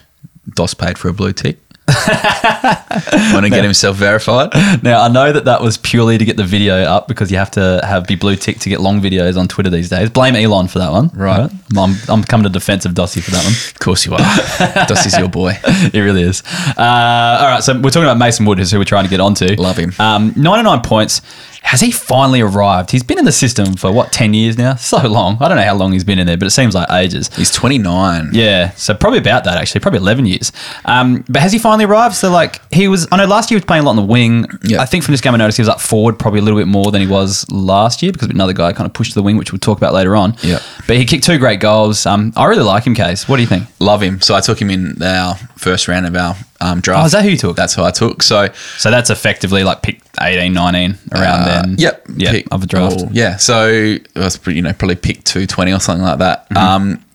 [0.55, 1.57] Dos paid for a blue tick.
[3.33, 4.51] Want to get himself verified?
[4.83, 7.51] Now, I know that that was purely to get the video up because you have
[7.51, 10.09] to have be blue tick to get long videos on Twitter these days.
[10.09, 11.09] Blame Elon for that one.
[11.13, 11.51] Right.
[11.77, 13.53] I'm, I'm coming to defense of Dossie for that one.
[13.53, 14.19] Of course you are.
[14.87, 15.57] Dossie's your boy.
[15.63, 16.41] it really is.
[16.77, 19.19] Uh, all right, so we're talking about Mason Wood, who's who we're trying to get
[19.19, 19.55] onto.
[19.55, 19.93] Love him.
[19.99, 21.21] Um, 99 points.
[21.63, 22.91] Has he finally arrived?
[22.91, 24.75] He's been in the system for what, 10 years now?
[24.75, 25.37] So long.
[25.39, 27.33] I don't know how long he's been in there, but it seems like ages.
[27.35, 28.29] He's 29.
[28.33, 30.51] Yeah, so probably about that actually, probably eleven years.
[30.85, 32.15] Um, but has he finally arrived?
[32.15, 34.03] So like he was, I know last year he was playing a lot on the
[34.03, 34.45] wing.
[34.63, 34.81] Yeah.
[34.81, 36.67] I think from this game I noticed he was up forward probably a little bit
[36.67, 39.37] more than he was last year because another guy kind of pushed to the wing,
[39.37, 40.35] which we'll talk about later on.
[40.43, 40.59] Yeah.
[40.85, 42.05] but he kicked two great goals.
[42.05, 43.27] Um, I really like him, Case.
[43.27, 43.67] What do you think?
[43.79, 44.21] Love him.
[44.21, 47.01] So I took him in our first round of our um, draft.
[47.01, 47.55] Oh, is that who you took?
[47.55, 48.21] That's who I took.
[48.23, 51.75] So So that's effectively like pick 18, 19 around Uh, then.
[51.77, 52.05] Yep.
[52.17, 52.95] yeah, Pick- of the draft.
[52.99, 53.37] oh, yeah.
[53.37, 56.49] So it was pretty, you know probably pick two twenty or something like that.
[56.49, 56.57] Mm-hmm.
[56.57, 57.05] Um,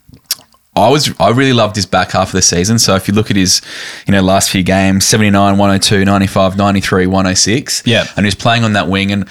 [0.77, 2.79] I was I really loved his back half of the season.
[2.79, 3.61] So if you look at his
[4.07, 7.83] you know last few games 79, 102, 95, 93, 106.
[7.85, 8.05] Yeah.
[8.17, 9.29] And he was playing on that wing and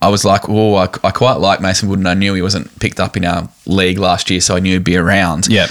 [0.00, 2.78] I was like, oh, I, I quite like Mason Wood and I knew he wasn't
[2.80, 5.48] picked up in our league last year, so I knew he'd be around.
[5.48, 5.66] Yeah.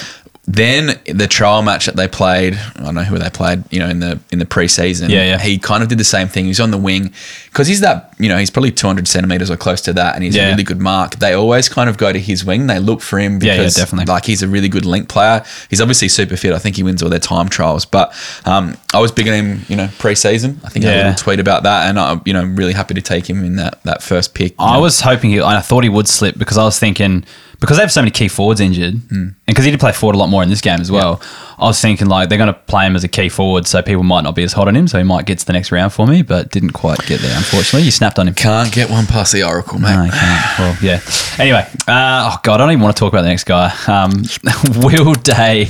[0.50, 3.90] Then the trial match that they played, I don't know who they played, you know,
[3.90, 5.10] in the in the preseason.
[5.10, 5.40] Yeah, yeah.
[5.40, 6.46] He kind of did the same thing.
[6.46, 7.12] He's on the wing
[7.48, 10.38] because he's that, you know, he's probably 200 centimeters or close to that, and he's
[10.38, 10.48] Yeah.
[10.48, 11.16] a really good mark.
[11.20, 12.68] They always kind of go to his wing.
[12.68, 14.06] They look for him Yeah, yeah, because, definitely.
[14.06, 15.44] like, he's a really good link player.
[15.70, 16.54] He's obviously super fit.
[16.54, 17.84] I think he wins all their time trials.
[17.84, 18.14] But
[18.46, 20.60] um, I was big on him, you know, preseason.
[20.64, 22.94] I think I had a little tweet about that, and I'm, you know, really happy
[22.94, 24.54] to take him in that that first pick.
[24.60, 24.80] I know.
[24.82, 27.26] was hoping he, I thought he would slip because I was thinking
[27.60, 29.16] because they have so many key forwards injured, Hmm.
[29.16, 31.22] and because he did play forward a lot more in this game as well.
[31.60, 34.04] I was thinking like they're going to play him as a key forward, so people
[34.04, 35.92] might not be as hot on him, so he might get to the next round
[35.92, 37.36] for me, but didn't quite get there.
[37.36, 38.36] Unfortunately, you snapped on him.
[38.36, 39.96] Can't get one past the Oracle, mate.
[39.96, 40.60] No, can't.
[40.60, 41.00] Well, yeah.
[41.40, 43.74] Anyway, uh, oh god, I don't even want to talk about the next guy.
[43.88, 44.24] Um,
[44.86, 45.68] Will Day.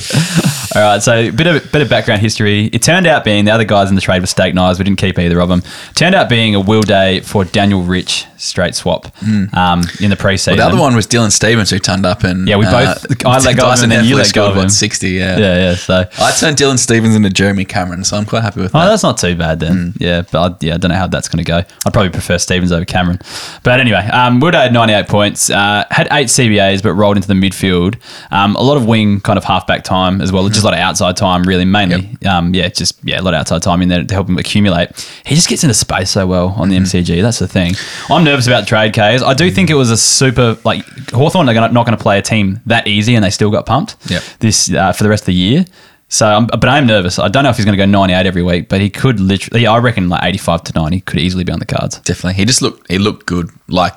[0.76, 2.66] All right, so a bit of bit of background history.
[2.68, 4.80] It turned out being the other guys in the trade were steak knives.
[4.80, 5.62] We didn't keep either of them.
[5.96, 10.48] Turned out being a Will Day for Daniel Rich straight swap um, in the preseason.
[10.50, 13.40] Well, the other one was Dylan Stephens who turned up and Yeah, we both- I
[13.40, 14.70] let go of him and then you let go of him.
[14.70, 15.38] 60, yeah.
[15.38, 15.76] Yeah, yeah.
[15.76, 16.06] So.
[16.20, 18.78] I turned Dylan Stephens into Jeremy Cameron, so I'm quite happy with that.
[18.78, 18.90] Oh, that.
[18.90, 19.94] that's not too bad then.
[19.98, 21.58] Yeah, but I, yeah, I don't know how that's going to go.
[21.58, 23.20] I'd probably prefer Stephens over Cameron.
[23.64, 27.34] But anyway, um, Wilder had 98 points, uh, had eight CBAs, but rolled into the
[27.34, 27.96] midfield.
[28.30, 30.80] Um, a lot of wing kind of halfback time as well, just a lot of
[30.80, 32.18] outside time, really, mainly.
[32.28, 34.90] Um, yeah, just yeah, a lot of outside time in there to help him accumulate.
[35.26, 37.22] He just gets into space so well on the MCG.
[37.22, 37.74] That's the thing.
[38.10, 39.22] I'm nervous about trade, Ks.
[39.22, 41.46] I do think it was a super like Hawthorn.
[41.46, 43.96] They're gonna, not going to play a team that easy, and they still got pumped.
[44.10, 44.24] Yep.
[44.40, 45.66] This uh, for the rest of the year.
[46.10, 47.20] So, um, but I'm nervous.
[47.20, 49.68] I don't know if he's going to go 98 every week, but he could literally.
[49.68, 52.00] I reckon like 85 to 90 could easily be on the cards.
[52.00, 52.36] Definitely.
[52.36, 53.94] He just looked he looked good, like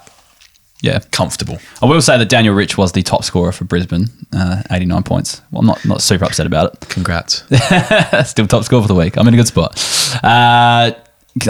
[0.82, 1.00] Yeah.
[1.10, 1.58] comfortable.
[1.82, 5.42] I will say that Daniel Rich was the top scorer for Brisbane, uh, 89 points.
[5.50, 6.88] Well, I'm not not super upset about it.
[6.88, 7.44] Congrats.
[8.30, 9.16] Still top scorer for the week.
[9.16, 9.78] I'm in a good spot.
[10.22, 10.92] Uh, uh,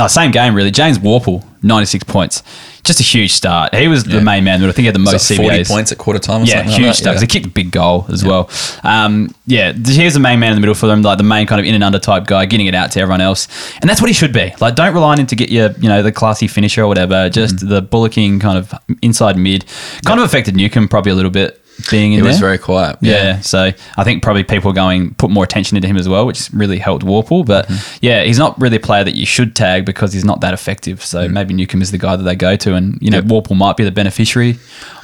[0.08, 0.70] same game really.
[0.70, 2.42] James Worpel, 96 points.
[2.82, 3.74] Just a huge start.
[3.74, 4.58] He was the main man.
[4.60, 5.68] but I think he had the most 40 CBAs.
[5.68, 7.04] points at quarter time or Yeah, huge like stuff.
[7.04, 7.12] that.
[7.14, 8.48] 'cause He kicked a big goal as well.
[8.82, 11.60] Um, yeah, he's the main man in the middle for them, like the main kind
[11.60, 13.48] of in and under type guy, getting it out to everyone else,
[13.82, 14.54] and that's what he should be.
[14.60, 17.28] Like, don't rely on him to get your, you know, the classy finisher or whatever.
[17.28, 17.68] Just Mm-hmm.
[17.68, 19.66] the bullocking kind of inside mid,
[20.06, 21.59] kind of affected Newcombe probably a little bit
[21.90, 22.28] being in He there.
[22.30, 22.96] was very quiet.
[23.00, 23.40] Yeah.
[23.40, 26.78] so I think probably people going put more attention into him as well, which really
[26.78, 27.44] helped Worpel.
[27.46, 27.98] But Mm-hmm.
[28.02, 31.04] yeah, he's not really a player that you should tag because he's not that effective.
[31.04, 33.30] So maybe Newcombe is the guy that they go to, and you know Mm.
[33.30, 33.44] Yep.
[33.44, 34.58] Worpel might be the beneficiary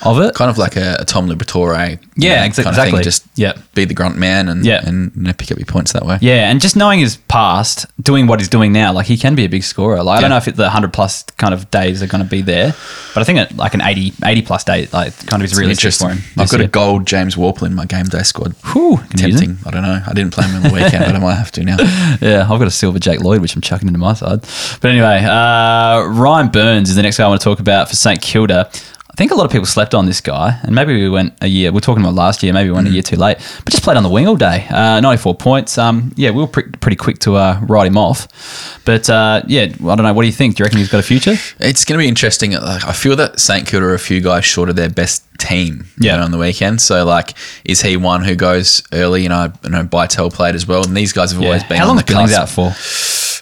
[0.04, 0.34] of it.
[0.34, 1.98] Kind of like a, a Tom Liberatore.
[2.16, 2.94] Yeah, know, exa- kind of thing.
[2.94, 3.02] exactly.
[3.02, 3.58] Just Yep.
[3.74, 4.80] be the grunt man and, Yeah.
[4.86, 6.18] and you know, pick up your points that way.
[6.20, 9.44] Yeah, and just knowing his past, doing what he's doing now, like he can be
[9.44, 10.02] a big scorer.
[10.02, 12.28] Like I don't know if it, the 100 plus kind of days are going to
[12.30, 12.74] be there,
[13.14, 15.70] but I think it, like an 80, 80 plus day, like kind of is really
[15.72, 16.08] Interesting.
[16.08, 16.22] for him.
[16.38, 18.54] I've got a gold James Worpel in my game day squad.
[18.72, 19.56] Whew, can you use him?
[19.56, 19.66] Tempting.
[19.66, 20.02] I don't know.
[20.06, 21.76] I didn't play him on the weekend, but I might have to now.
[22.20, 24.40] Yeah, I've got a silver Jake Lloyd, which I'm chucking into my side.
[24.80, 27.96] But anyway, uh, Ryan Byrnes is the next guy I want to talk about for
[27.96, 28.70] St Kilda.
[29.16, 31.46] I think a lot of people slept on this guy, and maybe we went a
[31.46, 31.72] year.
[31.72, 32.52] We're talking about last year.
[32.52, 34.66] Maybe we went a year too late, but just played on the wing all day.
[34.68, 35.78] Uh, Ninety-four points.
[35.78, 38.82] Um, yeah, we were pre- pretty quick to uh, write him off.
[38.84, 40.12] But uh, yeah, I don't know.
[40.12, 40.56] What do you think?
[40.56, 41.32] Do you reckon he's got a future?
[41.60, 42.52] It's going to be interesting.
[42.52, 45.86] Like, I feel that St Kilda are a few guys short of their best team
[45.98, 46.16] you Yeah.
[46.16, 46.80] know, on the weekend.
[46.80, 49.22] So, like, is he one who goes early?
[49.22, 51.84] You know, I know Bytel played as well, and these guys have always been How
[51.84, 52.74] on long the is Billings out for?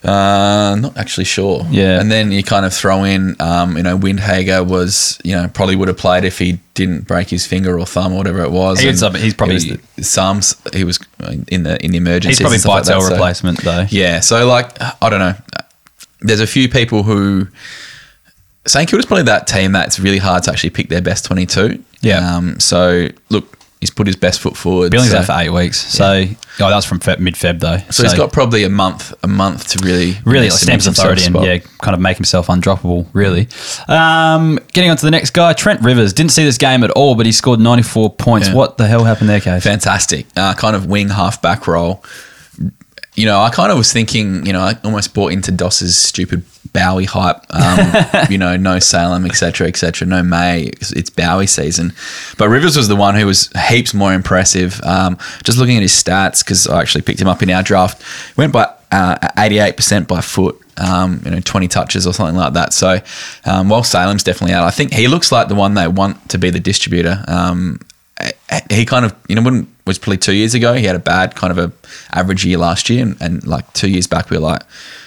[0.07, 1.67] Uh, not actually sure.
[1.71, 1.99] Yeah.
[1.99, 5.77] and then you kind of throw in, um, you know, Windhager was, you know, probably
[5.77, 8.81] would have played if he didn't break his finger or thumb or whatever it was.
[8.81, 10.57] He And he's probably- it was the- Psalms.
[10.75, 10.99] He was
[11.49, 12.29] in the in the emergency.
[12.29, 13.87] He's probably Bytel replacement though.
[13.89, 15.35] Yeah, so like I don't know.
[16.21, 17.49] There's a few people who
[18.67, 21.83] St Kilda's probably that team that's really hard to actually pick their best 22.
[22.01, 22.37] Yeah.
[22.37, 24.91] Um, so look, he's put his best foot forward.
[24.91, 25.79] Billings so, out for eight weeks.
[25.79, 27.79] So oh, that was from Feb, mid Feb though.
[27.91, 31.27] so he's got probably a month, a month to really really know, stamps cement authority
[31.27, 33.07] and yeah, kind of make himself undroppable.
[33.13, 33.49] Really.
[33.87, 36.15] Um, getting on to the next guy, Trent Rivers.
[36.15, 38.49] Didn't see this game at all, but he scored 94 points.
[38.49, 38.55] Yeah.
[38.55, 39.63] What the hell happened there, Case?
[39.63, 40.27] fantastic.
[40.35, 42.03] Uh, kind of wing half back role.
[43.15, 46.45] You know, I kind of was thinking, you know, I almost bought into DOS's stupid
[46.73, 47.45] Bowey hype.
[47.51, 50.65] Um, you know, no Salem, etc., etc., no May.
[50.65, 51.93] It's, Bowey season.
[52.37, 54.81] But Rivers was the one who was heaps more impressive.
[54.83, 58.03] Um, just looking at his stats, because I actually picked him up in our draft,
[58.37, 60.61] went by uh, 88% by foot.
[60.77, 62.73] Um, you know, 20 touches or something like that.
[62.73, 62.99] So,
[63.45, 66.39] um, while Salem's definitely out, I think he looks like the one they want to
[66.39, 67.25] be the distributor.
[68.71, 71.01] He kind of you know when it was probably two years ago he had a
[71.01, 71.73] bad kind of a
[72.17, 74.63] average year last year and, and like two years back we were like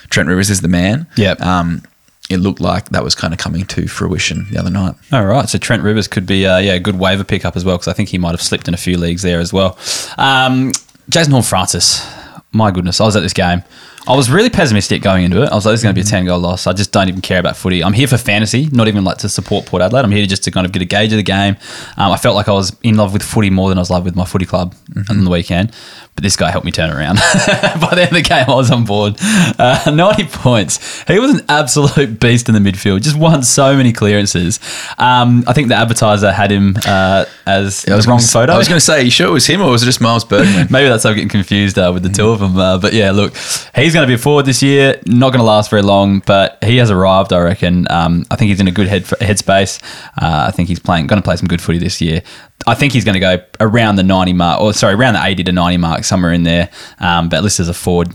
[0.09, 1.41] Trent Rivers is the man Yep.
[1.41, 1.83] um
[2.29, 5.47] it looked like that was kind of coming to fruition the other night All right,
[5.47, 7.93] so Trent Rivers could be uh, yeah a good waiver pickup as well because I
[7.93, 9.77] think he might have slipped in a few leagues there as well.
[10.17, 10.71] Um,
[11.09, 12.05] Jason Horne-Francis,
[12.51, 13.63] my goodness, I was at this game.
[14.07, 15.49] I was really pessimistic going into it.
[15.49, 16.65] I was like, this is going to be a 10 goal loss.
[16.65, 17.83] I just don't even care about footy.
[17.83, 20.05] I'm here for fantasy, not even like to support Port Adelaide.
[20.05, 21.57] I'm here just to kind of get a gauge of the game.
[21.97, 23.95] Um, I felt like I was in love with footy more than I was in
[23.95, 24.75] love with my footy club
[25.09, 25.73] on the weekend.
[26.15, 27.15] But this guy helped me turn around.
[27.45, 29.17] By the end of the game, I was on board.
[29.19, 31.03] Uh, 90 points.
[31.03, 33.01] He was an absolute beast in the midfield.
[33.01, 34.59] Just won so many clearances.
[34.97, 38.53] Um, I think the advertiser had him uh, as was the wrong photo.
[38.53, 40.25] I was going to say you sure it was him or was it just Miles
[40.25, 42.57] Bergman Maybe that's how I'm getting confused uh, with the two of them.
[42.57, 43.35] Uh, but yeah, look,
[43.75, 44.99] he's going to be a forward this year.
[45.05, 47.33] Not going to last very long, but he has arrived.
[47.33, 47.87] I reckon.
[47.89, 49.81] Um, I think he's in a good head headspace.
[50.21, 52.21] Uh, I think he's playing going to play some good footy this year.
[52.65, 55.43] I think he's going to go around the 90 mark, or sorry, around the 80
[55.45, 56.69] to 90 mark, somewhere in there.
[56.99, 58.09] Um, but at least as a forward,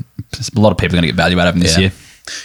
[0.57, 1.81] a lot of people are going to get value out of him this Yeah.
[1.81, 1.93] year.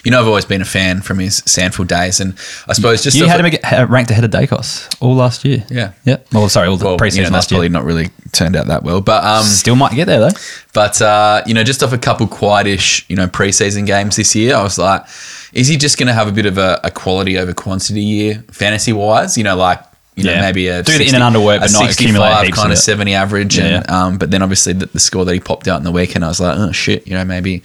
[0.04, 2.34] You know I've always been a fan from his Sandfield days and
[2.68, 5.64] I suppose just You had him ranked ahead of Daicos all last year.
[5.70, 5.94] Yeah.
[6.04, 6.18] yeah.
[6.34, 7.58] Well, sorry, all the well, preseason you know, last year.
[7.58, 10.38] probably not really turned out that well but um Still might get there though.
[10.74, 14.56] But uh, you know, just off a couple quietish, you know, preseason games this year,
[14.56, 15.04] I was like,
[15.52, 18.44] is he just going to have a bit of a, a quality over quantity year,
[18.52, 19.38] fantasy wise?
[19.38, 19.82] You know, like
[20.18, 20.42] you know Yeah.
[20.42, 22.82] maybe a Do the in and under work, but not accumulate kind of it.
[22.82, 23.96] seventy average, and Yeah.
[24.06, 26.28] um, but then obviously the, the score that he popped out in the weekend, I
[26.28, 27.62] was like, oh shit, you know, maybe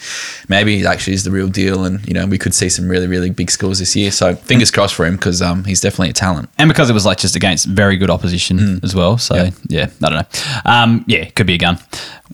[0.48, 3.06] maybe he actually is the real deal, and you know, we could see some really
[3.08, 4.10] really big scores this year.
[4.12, 6.48] So fingers crossed for him because um, he's definitely a talent.
[6.58, 9.18] and because it was like just against very good opposition as well.
[9.18, 9.86] So yeah.
[10.04, 10.40] I don't know.
[10.64, 11.78] Um, yeah, could be a gun.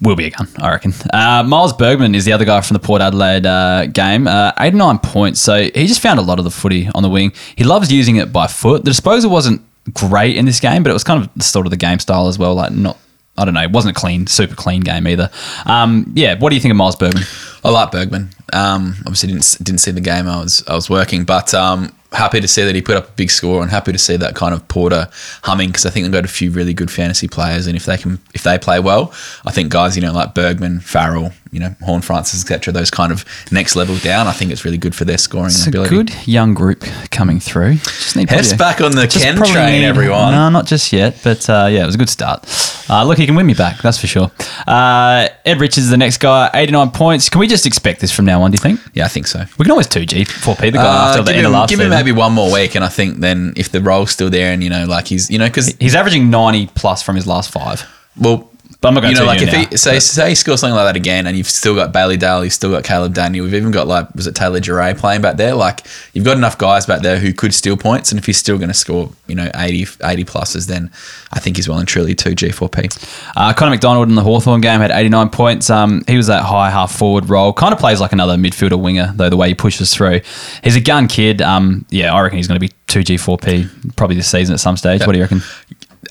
[0.01, 0.93] Will be a gun, I reckon.
[1.13, 4.29] Uh, Miles Bergman is the other guy from the Port Adelaide uh, game.
[4.29, 5.41] Uh, 89 points.
[5.41, 7.33] So he just found a lot of the footy on the wing.
[7.57, 8.85] He loves using it by foot.
[8.85, 9.61] The disposal wasn't
[9.95, 12.39] great in this game, but it was kind of sort of the game style as
[12.39, 12.55] well.
[12.55, 12.99] Like not.
[13.37, 13.63] I don't know.
[13.63, 15.31] It wasn't a clean, super clean game either.
[15.65, 16.37] Um, yeah.
[16.37, 17.23] What do you think of Miles Bergman?
[17.65, 18.31] I like Bergman.
[18.53, 20.27] Um, obviously didn't didn't see the game.
[20.29, 23.13] I was I was working, but um, happy to see that he put up a
[23.13, 25.09] big score and happy to see that kind of Porter
[25.43, 27.97] humming because I think they've got a few really good fantasy players, and if they
[27.99, 29.13] can if they play well,
[29.45, 32.73] I think guys you know like Bergman, Farrell, you know Horne-Francis, etc.
[32.73, 34.27] Those kind of next level down.
[34.27, 35.91] I think it's really good for their scoring It's a ability.
[35.95, 37.75] good young group coming through.
[37.75, 40.33] Just need probably back on the Ken train, everyone.
[40.33, 42.47] No, not just yet, but uh, yeah, it was a good start.
[42.91, 44.31] Uh, look, he can win me back, that's for sure.
[44.67, 47.29] Uh, Ed Richards is the next guy, 89 points.
[47.29, 48.81] Can we just expect this from now on, do you think?
[48.95, 49.45] Yeah, I think so.
[49.59, 51.81] We can always 2G, 4P the guy Uh, after the end him, of last give
[51.81, 54.63] him maybe one more week, and I think then if the role's still there, and
[54.63, 57.85] you know, like he's you know because He's averaging 90 plus from his last five.
[58.17, 58.51] well.
[58.81, 60.29] But I'm not going you to know, like you if now, he say but- say
[60.29, 62.85] he scores something like that again, and you've still got Bailey Dale, you've still got
[62.85, 65.55] Caleb Daniel, we've even got like was it Taylor Duryea playing back there?
[65.57, 68.57] Like you've got enough guys back there who could steal points, and if he's still
[68.57, 70.93] going to score, you know, 80, 80 pluses, then
[71.33, 72.89] I think he's well and truly two G four P.
[73.37, 75.71] Uh, Connor Macdonald in the Hawthorn game had 89 points.
[75.71, 77.53] Um, he was that high half forward role.
[77.53, 80.21] Kind of plays like another midfielder winger, though, the way he pushes through.
[80.63, 81.43] He's a gun kid.
[81.43, 84.77] Um, yeah, I reckon he's going to be 2G, 4P probably this season at some
[84.77, 85.05] stage.
[85.05, 85.43] What do you reckon?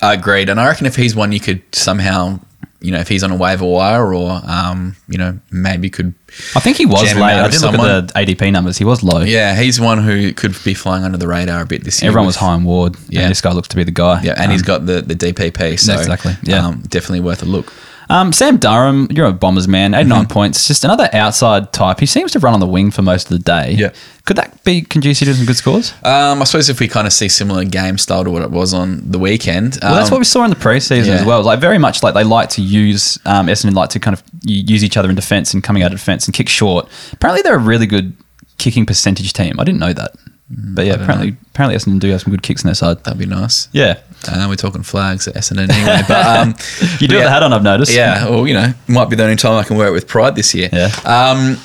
[0.02, 2.38] Agreed, and I reckon if he's one you could somehow
[2.80, 6.14] you know if he's on a waiver wire or um, you know maybe could.
[6.54, 7.22] I think he was late.
[7.22, 7.90] I did look someone.
[7.90, 8.76] at the ADP numbers.
[8.78, 9.20] He was low.
[9.22, 12.08] Yeah, he's one who could be flying under the radar a bit this year.
[12.10, 12.96] Everyone with- was high on Ward.
[13.08, 13.22] Yeah.
[13.22, 13.28] Yeah.
[13.28, 14.22] this guy looks to be the guy.
[14.22, 15.78] Yeah, and Um, he's got the the DPP.
[15.78, 16.66] So Exactly, yeah.
[16.66, 17.72] um, definitely worth a look.
[18.10, 20.32] Um, Sam Durham, you're a Bombers man, 89 Mm-hmm.
[20.32, 20.66] points.
[20.66, 22.00] Just another outside type.
[22.00, 23.72] He seems to run on the wing for most of the day.
[23.72, 23.92] Yeah.
[24.24, 25.92] Could that be conducive to some good scores?
[26.02, 28.72] Um, I suppose if we kind of see similar game style to what it was
[28.74, 29.78] on the weekend.
[29.82, 31.14] Well, that's um, what we saw in the preseason yeah.
[31.14, 31.42] as well.
[31.42, 34.82] Like very much like they like to use um, Essendon like to kind of use
[34.84, 36.88] each other in defence and coming out of defence and kick short.
[37.12, 38.14] Apparently, they're a really good
[38.58, 39.60] kicking percentage team.
[39.60, 40.12] I didn't know that,
[40.50, 43.04] but yeah, apparently, don't apparently, Essendon do have some good kicks in their side.
[43.04, 43.68] That'd be nice.
[43.72, 46.02] Yeah, Uh, we're talking flags at Essendon anyway.
[46.08, 46.54] But um,
[47.00, 47.52] you do yeah, have the hat on.
[47.52, 47.92] I've noticed.
[47.92, 50.36] Yeah, well, you know, might be the only time I can wear it with pride
[50.36, 50.70] this year.
[50.72, 50.86] Yeah.
[51.04, 51.58] Um,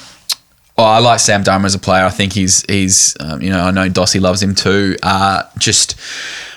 [0.77, 2.03] oh, I like Sam Durham as a player.
[2.03, 4.97] I think he's he's um, you know I know Dossie loves him too.
[5.01, 5.95] Uh, just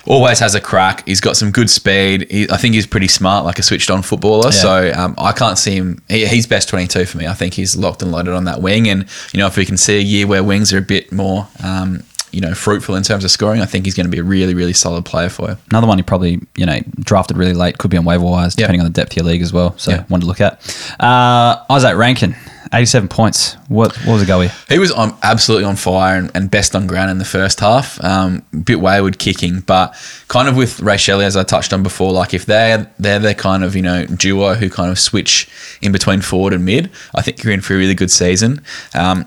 [0.05, 1.07] always has a crack.
[1.07, 2.27] He's got some good speed.
[2.31, 4.47] He, I think he's pretty smart, like a switched on footballer.
[4.47, 4.51] Yeah.
[4.51, 6.03] So um, I can't see him.
[6.09, 7.27] He, he's best twenty two for me.
[7.29, 8.89] I think he's locked and loaded on that wing.
[8.89, 11.47] And you know if we can see a year where wings are a bit more.
[11.63, 13.61] Um, you know, fruitful in terms of scoring.
[13.61, 15.57] I think he's going to be a really, really solid player for you.
[15.71, 18.81] Another one you probably, you know, drafted really late, could be on waiver wires, depending
[18.81, 19.75] on the depth of your league as well.
[19.79, 20.03] So Yeah.
[20.09, 20.55] one to look at.
[21.01, 22.37] Uh, Izak Rankine,
[22.73, 23.55] 87 points.
[23.69, 24.53] What what was the go here?
[24.69, 28.03] He was on, absolutely on fire and, and best on ground in the first half.
[28.05, 29.95] Um, bit wayward kicking, but
[30.29, 33.63] kind of with Rachele, as I touched on before, like if they're they're the kind
[33.65, 35.49] of you know duo who kind of switch
[35.81, 38.63] in between forward and mid, I think you're in for a really good season.
[38.95, 39.27] Um,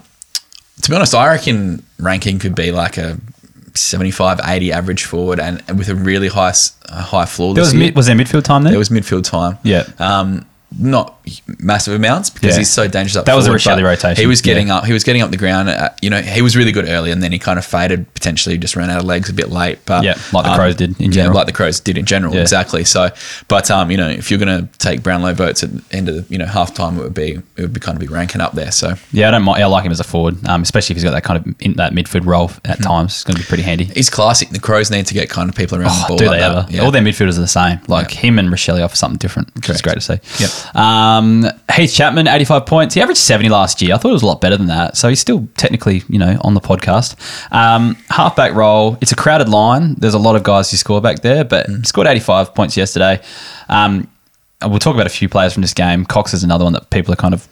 [0.81, 3.17] to be honest, I reckon Rankine could be like a
[3.75, 6.53] 75, 80 average forward and, and with a really high
[6.85, 7.53] a high floor.
[7.53, 7.87] There this was, year.
[7.87, 8.71] mid, was there midfield time there?
[8.71, 9.57] There was midfield time.
[9.63, 9.85] Yeah.
[9.99, 10.45] Um,
[10.77, 11.17] not
[11.59, 12.59] massive amounts because Yeah.
[12.59, 14.21] he's so dangerous up That was a forward, Rachele rotation.
[14.21, 14.77] He was getting Yeah.
[14.77, 14.85] up.
[14.85, 15.69] He was getting up the ground.
[15.69, 18.11] Uh, you know, he was really good early, and then he kind of faded.
[18.13, 19.79] Potentially, just ran out of legs a bit late.
[19.85, 21.35] But Yeah, like the um, Crows did in yeah, general.
[21.35, 22.35] like the Crows did in general.
[22.35, 22.41] Yeah.
[22.41, 22.83] Exactly.
[22.83, 23.09] So,
[23.47, 26.15] but um, you know, if you're going to take Brownlow votes at the end of
[26.15, 28.41] the, you know half time, it would be it would be kind of be ranking
[28.41, 28.71] up there.
[28.71, 29.63] So yeah, I don't mind.
[29.63, 31.73] I like him as a forward, um, especially if he's got that kind of in
[31.73, 32.83] that midfield role at Mm-hmm.
[32.83, 33.11] times.
[33.15, 33.85] It's going to be pretty handy.
[33.85, 34.49] he's classic.
[34.49, 36.15] The Crows need to get kind of people around the ball.
[36.15, 36.65] Oh, Do like they ever?
[36.69, 36.81] Yeah.
[36.81, 37.79] All their midfielders are the same.
[37.87, 38.21] Like Yeah.
[38.21, 40.19] him and Rachele offer something different, which is great to see.
[40.39, 40.51] Yep.
[40.75, 41.45] Um,
[41.75, 42.95] Heath Chapman, 85 points.
[42.95, 43.93] He averaged 70 last year.
[43.95, 44.97] I thought it was a lot better than that.
[44.97, 47.15] So he's still technically, you know, on the podcast.
[47.51, 49.95] Um, halfback role, it's a crowded line.
[49.95, 51.85] There's a lot of guys who score back there, but Mm.
[51.85, 53.21] scored 85 points yesterday.
[53.69, 54.07] Um,
[54.67, 56.05] we'll talk about a few players from this game.
[56.05, 57.47] Cox is another one that people are kind of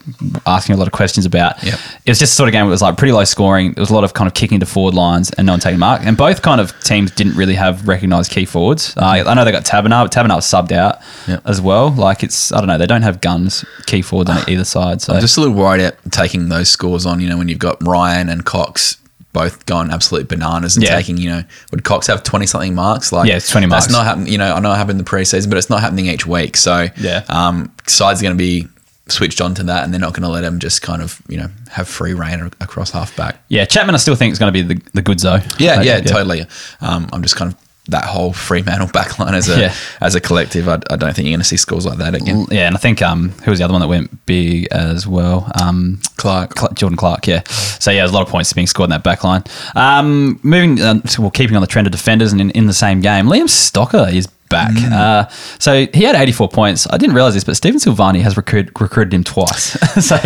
[0.46, 1.62] asking a lot of questions about.
[1.64, 1.80] Yep.
[2.06, 3.72] It was just a sort of game where it was like pretty low scoring.
[3.74, 5.80] There was a lot of kind of kicking to forward lines and no one taking
[5.80, 6.02] mark.
[6.04, 8.94] And both kind of teams didn't really have recognised key forwards.
[8.98, 11.42] Uh, I know they got Taberner, but Taberner was subbed out Yep.
[11.46, 11.92] as well.
[11.92, 15.02] Like it's, I don't know, they don't have guns, key forwards on either side.
[15.02, 17.22] So I'm just a little worried at taking those scores on.
[17.22, 18.98] You know, when you've got Ryan and Cox
[19.34, 20.96] both going absolute bananas and Yeah.
[20.96, 23.12] taking, you know, would Cox have twenty something marks?
[23.12, 23.92] Like, Yeah, it's 20 That's marks.
[23.94, 24.28] not happening.
[24.32, 26.58] You know, I know it happened in the preseason, but it's not happening each week.
[26.58, 27.24] So Yeah.
[27.30, 28.68] um, sides are going to be
[29.10, 31.38] switched on to that, and they're not going to let them just kind of you
[31.38, 33.42] know have free reign across halfback.
[33.50, 35.44] yeah, Chapman I still think is going to be the, the good zone.
[35.60, 36.46] Yeah, Like, yeah, totally.
[36.82, 37.58] Um, I'm just kind of
[37.90, 39.74] that whole Fremantle backline as a Yeah.
[40.02, 40.68] as a collective.
[40.68, 42.46] I, I don't think you're going to see scores like that again.
[42.52, 45.52] Yeah, and I think um, who was the other one that went big as well?
[45.62, 46.58] Um, Clark.
[46.58, 47.44] Cl- Jordan Clark, yeah.
[47.48, 49.46] So yeah, there's a lot of points being scored in that backline.
[49.76, 53.02] Um, moving, uh, so keeping on the trend of defenders and in, in the same
[53.02, 54.72] game, Liam Stocker is back.
[54.72, 54.92] Mm.
[54.92, 55.28] Uh,
[55.60, 56.88] so he had 84 points.
[56.90, 59.72] I didn't realize this, but Stephen Silvagni has recruit, recruited him twice.
[60.06, 60.18] so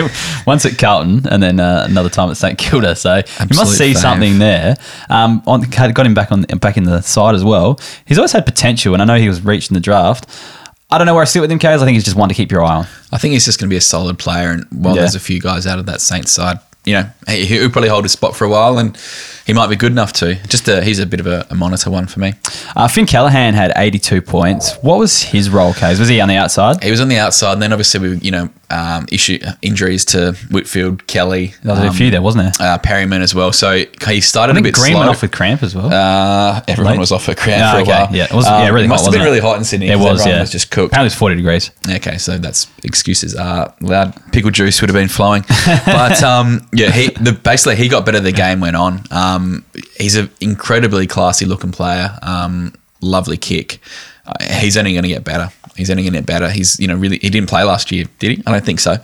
[0.45, 2.95] once at Carlton and then uh, another time at St Kilda.
[2.95, 3.97] So you must see fave.
[3.97, 4.75] something there.
[5.09, 7.79] Um, on, got him back on back in the side as well.
[8.05, 10.27] He's always had potential, and I know he was reached in the draft.
[10.89, 11.75] I don't know where I sit with him, Kaz.
[11.81, 12.87] I think he's just one to keep your eye on.
[13.13, 14.51] I think he's just going to be a solid player.
[14.51, 15.03] And while Yeah.
[15.03, 18.03] there's a few guys out of that Saints side, you know, he, he'll probably hold
[18.03, 18.97] his spot for a while and
[19.45, 20.35] he might be good enough to.
[20.47, 22.33] Just a, he's a bit of a, a monitor one for me.
[22.75, 24.75] Uh, Finn Callaghan had 82 points.
[24.77, 25.99] What was his role, Kaes?
[25.99, 26.83] Was he on the outside?
[26.83, 30.31] He was on the outside, and then obviously we, you know, um, issue injuries to
[30.49, 32.67] Whitfield, Kelly, There was a um, few there, wasn't there?
[32.73, 33.51] uh, Perryman as well.
[33.51, 34.99] So he started a bit Green slow.
[35.01, 35.91] went off with cramp as well.
[35.93, 36.99] Uh, everyone Late?
[36.99, 37.91] was off for cramp Ah, for a okay.
[37.91, 38.15] while.
[38.15, 39.25] Yeah, it was- yeah, really must hot, have been it?
[39.29, 39.89] really hot in Sydney.
[39.89, 40.39] it was, yeah.
[40.39, 40.93] was just cooked.
[40.93, 41.71] Apparently it was 40 degrees.
[41.89, 44.13] Okay, so that's excuses are loud.
[44.31, 45.43] Pickle juice would have been flowing,
[45.85, 49.03] but um, yeah, he the, basically he got better the game went on.
[49.11, 49.30] Um,
[49.97, 52.17] he's an incredibly classy looking player.
[52.21, 53.79] Um, lovely kick.
[54.25, 55.49] Uh, he's only going to get better.
[55.75, 56.49] He's only going to get better.
[56.49, 58.43] He's you know really he didn't play last year, did he?
[58.45, 58.97] I don't think so.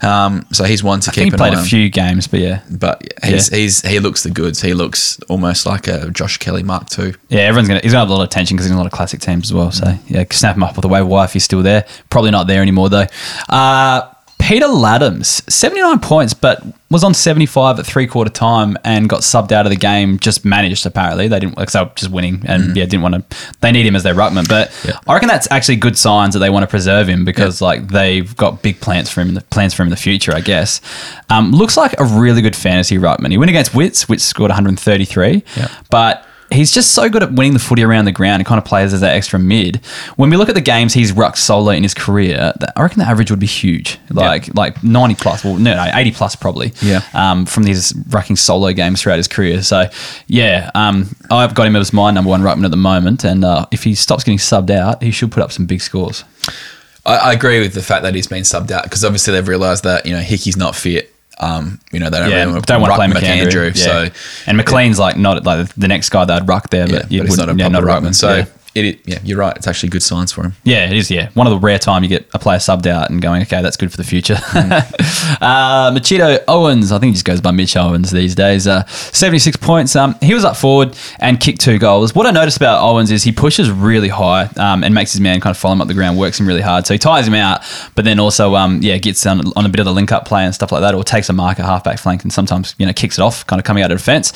[0.00, 2.62] Um, so he's one to I keep think he played a few games, but yeah.
[2.70, 4.60] But he's, he's he looks the goods.
[4.60, 7.14] He looks almost like a Josh Kelly Mark II.
[7.28, 7.80] Yeah, everyone's gonna.
[7.80, 9.48] He's gonna have a lot of attention because he's in a lot of classic teams
[9.48, 9.70] as well.
[9.70, 11.86] So yeah, snap him up with a wave wire if he's still there.
[12.10, 13.06] Probably not there anymore though.
[13.48, 14.10] Uh,
[14.46, 19.52] Peter Ladhams, 79 points, but was on 75 at three quarter time and got subbed
[19.52, 20.18] out of the game.
[20.18, 21.28] Just managed, apparently.
[21.28, 23.96] They didn't, because they were just winning and yeah, didn't want to, they need him
[23.96, 24.46] as their ruckman.
[24.46, 24.98] But Yeah.
[25.08, 28.36] I reckon that's actually good signs that they want to preserve him because like they've
[28.36, 30.82] got big plans for him, the, plans for him in the future, I guess.
[31.30, 33.30] Um, looks like a really good fantasy ruckman.
[33.30, 35.68] He went against Witts, which scored 133, Yeah.
[35.88, 38.64] but he's just so good at winning the footy around the ground and kind of
[38.64, 39.76] plays as that extra mid.
[40.16, 43.06] When we look at the games he's rucked solo in his career, I reckon the
[43.06, 46.72] average would be huge, like like 90 plus, well, no, no, 80 plus probably.
[46.82, 47.02] Yeah.
[47.14, 49.62] Um, from these rucking solo games throughout his career.
[49.62, 49.88] So,
[50.26, 53.66] yeah, um, I've got him as my number one ruckman at the moment, and uh,
[53.70, 56.24] if he stops getting subbed out, he should put up some big scores.
[57.06, 59.84] I, I agree with the fact that he's been subbed out because obviously they've realised
[59.84, 61.13] that you know Hickey's not fit.
[61.40, 63.76] Um, you know they don't Yeah, really want to play ruck McAndrew.
[63.76, 63.82] yeah.
[63.84, 64.08] So
[64.46, 67.20] and McLean's like not like the next guy that I'd ruck there, yeah, but, you
[67.22, 68.14] but he's not a wouldn't- proper yeah, ruckman.
[68.14, 68.44] So
[68.74, 68.82] yeah.
[68.82, 69.56] it, yeah, you're right.
[69.56, 70.54] It's actually good signs for him.
[70.64, 71.10] Yeah, it is.
[71.10, 73.62] Yeah, one of the rare time you get a player subbed out and going, okay,
[73.62, 74.36] that's good for the future.
[74.54, 78.66] uh, Mitito Owens, I think he just goes by Mitch Owens these days.
[78.66, 79.96] Uh, Seventy-six points.
[79.96, 82.14] Um, he was up forward and kicked two goals.
[82.14, 85.40] What I noticed about Owens is he pushes really high um, and makes his man
[85.40, 86.86] kind of follow him up the ground, works him really hard.
[86.86, 87.60] So he tires him out,
[87.94, 90.54] but then also um, yeah gets on, on a bit of the link-up play and
[90.54, 93.18] stuff like that, or takes a mark at halfback flank and sometimes you know kicks
[93.18, 94.32] it off, kind of coming out of defence.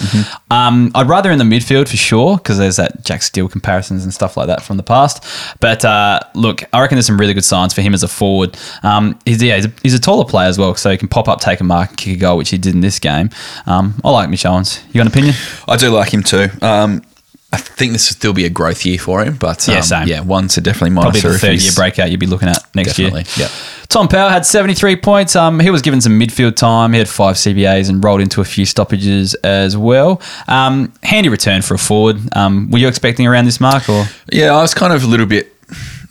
[0.51, 4.12] Um, I'd rather in the midfield for sure because there's that Jack Steele comparisons and
[4.12, 5.24] stuff like that from the past.
[5.61, 8.57] But uh, look, I reckon there's some really good signs for him as a forward.
[8.83, 11.29] Um, he's, yeah, he's a, he's a taller player as well, so he can pop
[11.29, 13.31] up, take a mark, and kick a goal, which he did in this game.
[13.66, 14.81] Um, I like Mitch Owens.
[14.89, 15.35] You got an opinion?
[15.66, 16.49] I do like him too.
[16.62, 17.03] Um,
[17.51, 20.07] I think this will still be a growth year for him, but um, Yeah, same.
[20.09, 21.28] yeah, one to definitely Probably monitor.
[21.30, 23.49] the if third year breakout you'd be looking at next Definitely, year.
[23.49, 23.84] yeah.
[23.88, 25.34] Tom Powell had 73 points.
[25.34, 26.92] Um, he was given some midfield time.
[26.92, 30.20] He had five CBAs and rolled into a few stoppages as well.
[30.46, 32.18] Um, handy return for a forward.
[32.36, 34.05] Um, were you expecting around this mark or?
[34.30, 35.55] Yeah, I was kind of a little bit.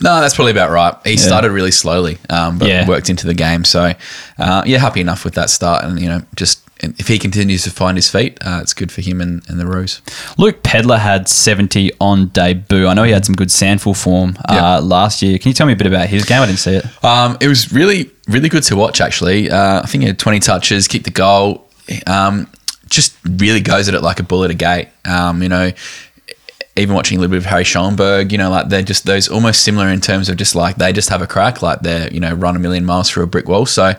[0.02, 0.96] No, that's probably about right.
[1.06, 2.88] He started really slowly, um, but Yeah.
[2.88, 3.64] worked into the game.
[3.64, 3.94] So,
[4.40, 5.84] uh, yeah, happy enough with that start.
[5.84, 9.02] And you know, just if he continues to find his feet, uh, it's good for
[9.02, 10.02] him and, and the Roos.
[10.38, 12.88] Luke Pedlar had 70 on debut.
[12.88, 14.78] I know he had some good SANFL form uh, Yeah.
[14.78, 15.38] last year.
[15.40, 16.42] Can you tell me a bit about his game?
[16.42, 17.04] I didn't see it.
[17.04, 19.02] Um, it was really, really good to watch.
[19.02, 21.68] Actually, uh, I think he had 20 touches, kicked the goal.
[22.06, 22.48] Um,
[22.90, 24.88] just really goes at it like a bullet a gate.
[25.04, 25.72] Um, you know,
[26.78, 29.64] even watching a little bit of Harry Schoenberg, you know, like they're just those almost
[29.64, 32.34] similar in terms of just like they just have a crack, like they're you know
[32.34, 33.66] run a million miles through a brick wall.
[33.66, 33.94] So,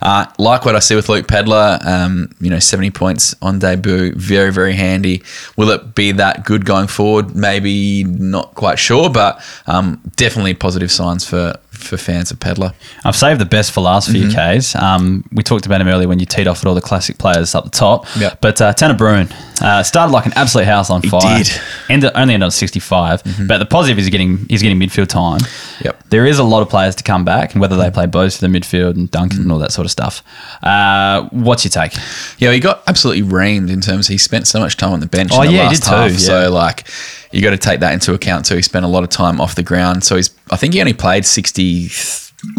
[0.00, 4.14] uh, like what I see with Luke Pedlar, um, you know, seventy points on debut,
[4.14, 5.22] very very handy.
[5.56, 7.36] Will it be that good going forward?
[7.36, 12.72] Maybe not quite sure, but um, definitely positive signs for for fans of Pedlar.
[13.04, 14.30] I've saved the best for last for Mm-hmm.
[14.30, 14.76] you, Kaes.
[14.80, 17.54] Um, we talked about him earlier when you teed off at all the classic players
[17.54, 18.06] up the top.
[18.18, 18.34] Yeah.
[18.40, 19.30] But uh, Tanner Bruhn
[19.62, 21.38] uh, started like an absolute house on fire.
[21.38, 21.46] did.
[21.46, 21.92] Mm-hmm.
[21.92, 23.22] Ended, only ended on 65.
[23.48, 25.40] But the positive is he's getting he's getting midfield time.
[25.84, 26.04] Yep.
[26.10, 28.46] There is a lot of players to come back, and whether they play both for
[28.46, 30.22] the midfield and Duncan and all that sort of stuff.
[30.62, 31.94] Uh, what's your take?
[32.38, 35.30] Yeah, he got absolutely reamed in terms he spent so much time on the bench
[35.34, 36.16] Oh, in the yeah, he did too, yeah.
[36.16, 36.86] So like
[37.32, 38.56] you got to take that into account too.
[38.56, 40.04] He spent a lot of time off the ground.
[40.04, 41.88] So he's I think he only played sixty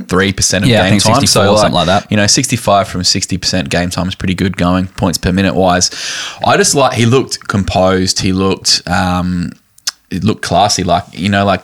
[0.07, 1.15] three percent of Yeah, game time.
[1.15, 2.09] 64 So or something like that.
[2.09, 5.31] You know, sixty five from sixty percent game time is pretty good going, points per
[5.31, 5.89] minute wise.
[6.45, 9.51] I just like he looked composed, he looked um
[10.09, 11.61] it looked classy, like you know, like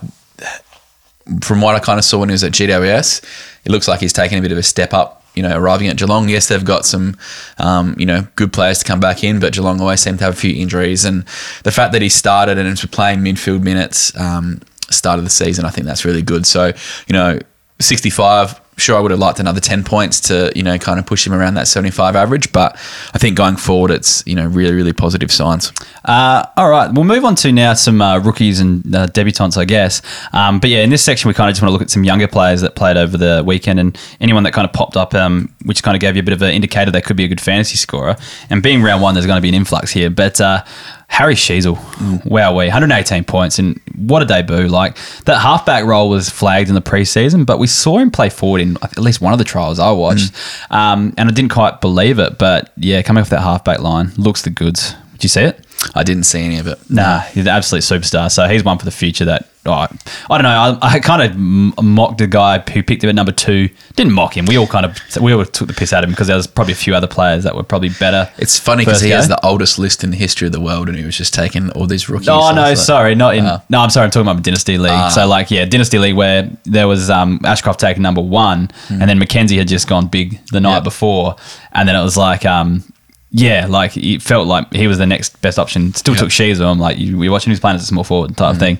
[1.41, 3.23] from what I kind of saw when he was at GWS,
[3.65, 5.18] it looks like he's taking a bit of a step up.
[5.35, 7.15] You know, arriving at Geelong, yes, they've got some,
[7.57, 10.33] um, you know, good players to come back in, but Geelong always seem to have
[10.33, 11.05] a few injuries.
[11.05, 11.23] And
[11.63, 15.65] the fact that he started and is playing midfield minutes, um, start of the season,
[15.65, 16.45] I think that's really good.
[16.45, 16.73] So,
[17.07, 17.39] you know,
[17.79, 18.59] 65.
[18.79, 21.33] Sure, I would have liked another 10 points to, you know, kind of push him
[21.33, 22.51] around that 75 average.
[22.51, 22.75] But
[23.13, 25.71] I think going forward, it's, you know, really, really positive signs.
[26.05, 29.65] Uh, all right, we'll move on to now some uh, rookies and uh, debutants, I
[29.65, 30.01] guess.
[30.33, 32.03] Um, but yeah, in this section, we kind of just want to look at some
[32.03, 35.53] younger players that played over the weekend and anyone that kind of popped up, um,
[35.65, 37.41] which kind of gave you a bit of an indicator they could be a good
[37.41, 38.15] fantasy scorer.
[38.49, 40.09] And being round one, there's going to be an influx here.
[40.09, 40.63] But uh,
[41.09, 41.75] Harry Sheezel,
[42.23, 44.67] wow, we 118 points and what a debut!
[44.67, 44.95] Like
[45.25, 48.77] that halfback role was flagged in the preseason, but we saw him play forward in
[48.81, 50.31] at least one of the trials I watched,
[50.69, 52.37] um, and I didn't quite believe it.
[52.37, 54.95] But yeah, coming off that halfback line, looks the goods.
[55.13, 55.65] Did you see it?
[55.95, 56.77] I didn't see any of it.
[56.89, 58.31] Nah, he's an absolute superstar.
[58.31, 59.25] So he's one for the future.
[59.25, 59.87] That oh,
[60.29, 60.77] I don't know.
[60.81, 63.69] I, I kind of m- mocked the guy who picked him at number two.
[63.95, 64.45] Didn't mock him.
[64.45, 66.47] We all kind of we all took the piss out of him because there was
[66.47, 68.29] probably a few other players that were probably better.
[68.37, 69.15] It's funny because he go?
[69.15, 71.69] has the oldest list in the history of the world, and he was just taking
[71.71, 72.29] all these rookies.
[72.29, 73.45] Oh no, like- sorry, not in.
[73.45, 73.61] Oh.
[73.69, 74.05] No, I'm sorry.
[74.05, 75.11] I'm talking about Dynasty League.
[75.11, 79.19] so like, yeah, Dynasty League where there was um, Ashcroft taking number one, and then
[79.19, 80.83] Mackenzie had just gone big the night Yep.
[80.83, 81.35] before,
[81.71, 82.83] and then it was like, um,
[83.31, 85.93] Yeah, like it felt like he was the next best option.
[85.93, 88.55] Still took Shea's I'm like you, you're watching who's playing as a small forward type
[88.55, 88.59] Mm.
[88.59, 88.77] thing,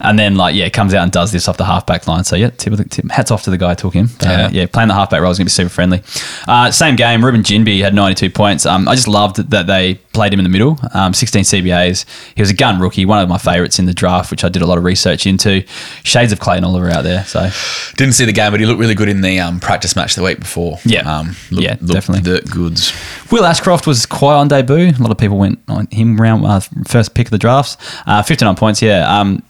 [0.00, 2.24] and then like yeah, comes out and does this off the halfback line.
[2.24, 4.08] So yeah, tip, tip, hats off to the guy who took him.
[4.22, 4.48] Yeah.
[4.50, 6.02] yeah, playing the halfback role is going to be super friendly.
[6.48, 8.64] Uh, same game, Reuben Ginbey had 92 points.
[8.64, 10.78] Um, I just loved that they played him in the middle.
[10.94, 12.06] Um, 16 CBAs.
[12.34, 14.62] He was a gun rookie, one of my favourites in the draft, which I did
[14.62, 15.62] a lot of research into.
[16.04, 17.24] Shades of Clayton Oliver out there.
[17.26, 17.50] So
[17.96, 20.22] Didn't see the game, but he looked really good in the um, practice match the
[20.22, 20.78] week before.
[20.86, 21.02] Yeah.
[21.18, 22.20] um, looked, Yeah, definitely.
[22.32, 22.92] the goods.
[23.30, 24.88] Will Ashcroft was quiet on debut.
[24.88, 27.76] A lot of people went on him round uh, first pick of the drafts.
[28.06, 29.20] Uh, 59 points, yeah.
[29.20, 29.42] Um,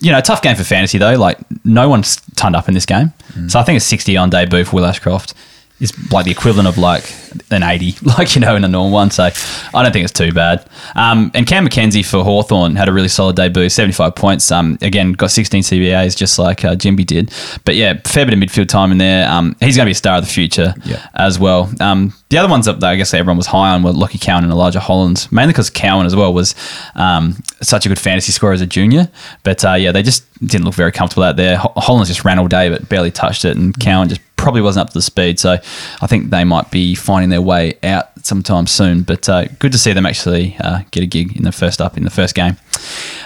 [0.00, 1.14] you know, tough game for fantasy though.
[1.14, 3.12] Like no one's turned up in this game,
[3.48, 5.34] so I think a 60 on debut for Will Ashcroft
[5.80, 7.04] is like the equivalent of like
[7.50, 9.10] an 80, like you know, in a normal one.
[9.10, 10.68] So I don't think it's too bad.
[10.94, 14.50] Um, and Cam Mackenzie for Hawthorn had a really solid debut, 75 points.
[14.52, 17.32] Um, again, got 16 CBAs just like uh, Ginbey did.
[17.64, 19.28] But yeah, fair bit of midfield time in there.
[19.30, 21.06] Um, he's going to be a star of the future Yeah.
[21.14, 21.70] as well.
[21.80, 24.52] Um, the other ones that I guess everyone was high on were Lockie Cowan and
[24.52, 26.54] Elijah Hollands, mainly because Cowan as well was
[26.96, 29.08] um, such a good fantasy scorer as a junior.
[29.44, 31.56] But uh, yeah, they just didn't look very comfortable out there.
[31.56, 34.82] Ho- Hollands just ran all day, but barely touched it, and Cowan just probably wasn't
[34.82, 35.38] up to the speed.
[35.38, 39.02] So I think they might be finding their way out sometime soon.
[39.02, 41.96] But uh, good to see them actually uh, get a gig in the first up
[41.96, 42.56] in the first game.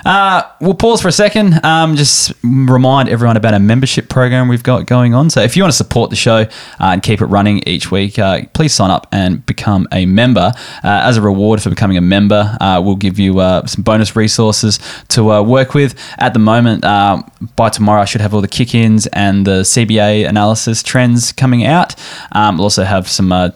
[0.04, 1.64] Uh, we'll pause for a second.
[1.64, 5.30] Um, just remind everyone about a membership program we've got going on.
[5.30, 6.48] So if you want to support the show uh,
[6.80, 10.52] and keep it running each week, uh, please sign up and become a member.
[10.84, 13.34] Uh, as a reward for becoming a member, we'll give you
[13.66, 14.78] some bonus resources
[15.08, 15.98] to work with.
[16.18, 20.82] At the moment, by tomorrow, I should have all the kick-ins and the CBA analysis
[20.82, 21.94] trends coming out.
[22.32, 23.52] Um, we'll also have some.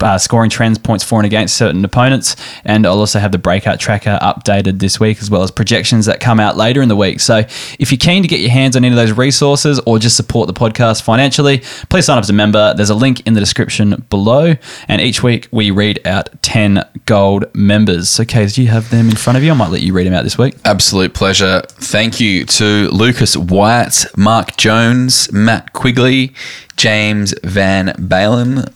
[0.00, 3.80] Uh, scoring trends, points for and against certain opponents, and I'll also have the breakout
[3.80, 7.18] tracker updated this week, as well as projections that come out later in the week.
[7.18, 7.38] So,
[7.78, 10.46] if you're keen to get your hands on any of those resources or just support
[10.46, 12.74] the podcast financially, please sign up as a member.
[12.74, 14.54] There's a link in the description below,
[14.86, 18.08] and each week we read out 10 gold members.
[18.08, 19.50] So, Kaes, do you have them in front of you?
[19.50, 20.54] I might let you read them out this week.
[20.64, 21.62] Absolute pleasure.
[21.68, 26.34] Thank you to Lucas Wyatt, Mark Jones, Matt Quigley,
[26.76, 28.72] James Van Balen.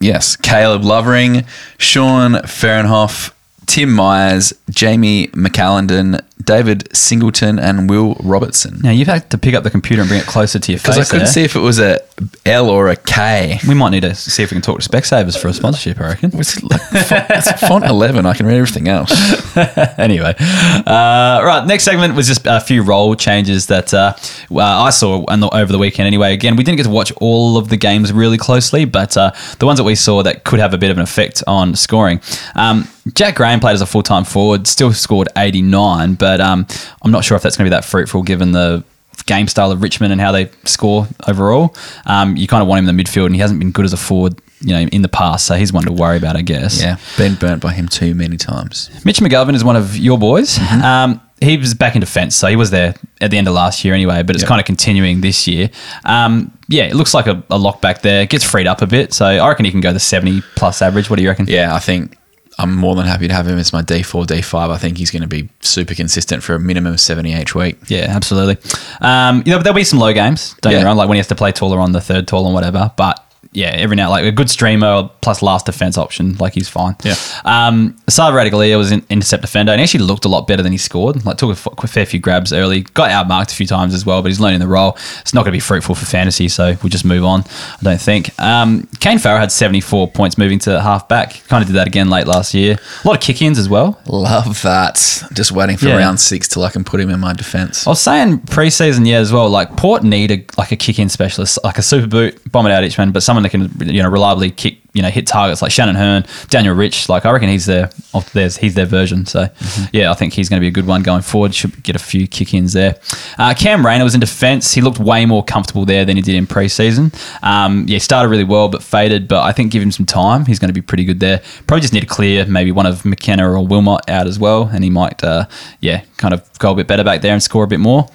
[0.00, 1.44] Yes, Caleb Lovering,
[1.76, 3.32] Sean Fahrenhoff,
[3.66, 8.80] Tim Myers, Jamie McAllendon, David Singleton, and Will Robertson.
[8.82, 10.94] Now, you've had to pick up the computer and bring it closer to your face.
[10.94, 11.32] Because I couldn't there.
[11.32, 12.00] see if it was a
[12.46, 13.58] L or a K.
[13.66, 16.08] We might need to see if we can talk to Specsavers for a sponsorship, I
[16.08, 16.30] reckon.
[16.34, 18.26] It's, like font, it's font 11.
[18.26, 19.10] I can read everything else.
[19.98, 21.64] anyway, uh, right.
[21.66, 24.14] Next segment was just a few role changes that uh,
[24.56, 26.06] I saw over the weekend.
[26.06, 29.32] Anyway, again, we didn't get to watch all of the games really closely, but uh,
[29.58, 32.20] the ones that we saw that could have a bit of an effect on scoring.
[32.54, 36.66] Um, Jack Graham played as a full time forward, still scored 89, but um,
[37.02, 38.84] I'm not sure if that's going to be that fruitful given the
[39.26, 41.74] game style of Richmond and how they score overall.
[42.06, 43.92] Um, you kind of want him in the midfield, and he hasn't been good as
[43.92, 44.40] a forward.
[44.60, 46.82] You know, in the past, so he's one to worry about, I guess.
[46.82, 48.90] Yeah, been burnt by him too many times.
[49.04, 50.58] Mitch McGovern is one of your boys.
[50.58, 53.84] Um, he was back in defence, so he was there at the end of last
[53.84, 54.48] year anyway, but it's Yep.
[54.48, 55.70] kind of continuing this year.
[56.04, 58.26] Um, yeah, it looks like a, a lock back there.
[58.26, 61.08] Gets freed up a bit, so I reckon he can go the 70 plus average.
[61.08, 61.46] What do you reckon?
[61.46, 62.16] Yeah, I think
[62.60, 64.70] I'm more than happy to have him as my D4, D5.
[64.70, 67.76] I think he's going to be super consistent for a minimum of 70 each week.
[67.88, 68.56] Yeah, absolutely.
[69.00, 70.54] Um, you know, there'll be some low games.
[70.60, 70.82] Don't Yeah.
[70.82, 72.90] wrong, like when he has to play taller on the third tall and whatever.
[72.96, 76.96] But yeah, every now like a good streamer plus last defense option, like he's fine.
[77.04, 77.14] Yeah.
[77.44, 80.72] Um, Sava Radicalea was an intercept defender and he actually looked a lot better than
[80.72, 81.24] he scored.
[81.24, 84.04] Like took a, f- a fair few grabs early, got outmarked a few times as
[84.06, 84.96] well, but he's learning the role.
[85.20, 87.40] It's not going to be fruitful for fantasy, so we'll just move on.
[87.80, 88.38] I don't think.
[88.40, 91.42] Um, Kane Farrell had 74 points moving to half back.
[91.48, 92.78] Kind of did that again late last year.
[93.04, 94.00] A lot of kick-ins as well.
[94.06, 94.96] Love that.
[95.32, 95.96] Just waiting for Yeah.
[95.96, 97.86] round six till I can put him in my defense.
[97.86, 99.48] I was saying preseason, yeah, as well.
[99.48, 102.72] Like Port need a like a kick in specialist, like a super boot, bomb it
[102.72, 105.62] out each man, but someone that can you know reliably kick, you know, hit targets
[105.62, 107.08] like Shannon Hurn, Daniel Rich.
[107.08, 109.26] Like I reckon he's their of theirs, he's their version.
[109.26, 109.48] So
[109.92, 111.54] yeah, I think he's going to be a good one going forward.
[111.54, 112.96] Should get a few kick ins there.
[113.38, 114.72] Uh, Cam Rayner was in defence.
[114.72, 117.14] He looked way more comfortable there than he did in preseason.
[117.42, 119.28] Um, yeah, started really well but faded.
[119.28, 121.42] But I think give him some time, he's going to be pretty good there.
[121.66, 124.82] Probably just need to clear maybe one of McKenna or Wilmot out as well, and
[124.82, 125.46] he might uh,
[125.80, 128.08] yeah kind of go a bit better back there and score a bit more.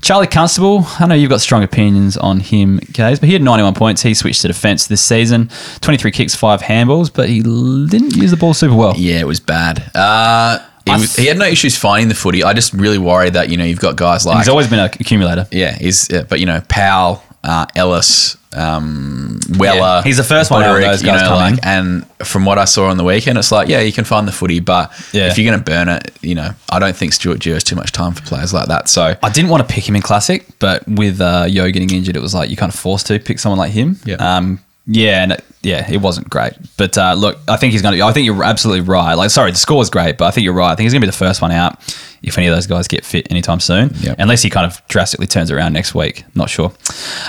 [0.00, 3.74] Charlie Constable, I know you've got strong opinions on him, Gaze, but he had 91
[3.74, 4.02] points.
[4.02, 5.50] He switched to defence this season.
[5.80, 8.94] 23 kicks, five handballs, but he didn't use the ball super well.
[8.96, 9.90] Yeah, it was bad.
[9.94, 12.42] Uh, he, was, he had no issues finding the footy.
[12.42, 14.38] I just really worry that, you know, you've got guys like.
[14.38, 15.46] He's always been an accumulator.
[15.50, 19.76] yeah, he's, uh, but, you know, Powell, uh, Ellis, um, Weller.
[19.78, 21.54] Yeah, he's the first one out of those you know, coming.
[21.56, 24.28] like, and from what I saw on the weekend, it's like, yeah, you can find
[24.28, 25.28] the footy, but Yeah.
[25.28, 27.76] if you're going to burn it, you know, I don't think Stuart Dew has too
[27.76, 28.88] much time for players like that.
[28.88, 32.16] So, I didn't want to pick him in classic, but with uh, Yo getting injured,
[32.16, 33.98] it was like you kind of forced to pick someone like him.
[34.04, 34.16] Yeah.
[34.16, 36.52] Um, Yeah, and it, yeah, it wasn't great.
[36.76, 38.04] But uh, look, I think he's going to.
[38.04, 39.14] I think you're absolutely right.
[39.14, 40.70] Like, sorry, the score's great, but I think you're right.
[40.70, 41.78] I think he's going to be the first one out
[42.22, 43.90] if any of those guys get fit anytime soon.
[44.00, 44.16] Yep.
[44.18, 46.24] Unless he kind of drastically turns around next week.
[46.34, 46.72] Not sure.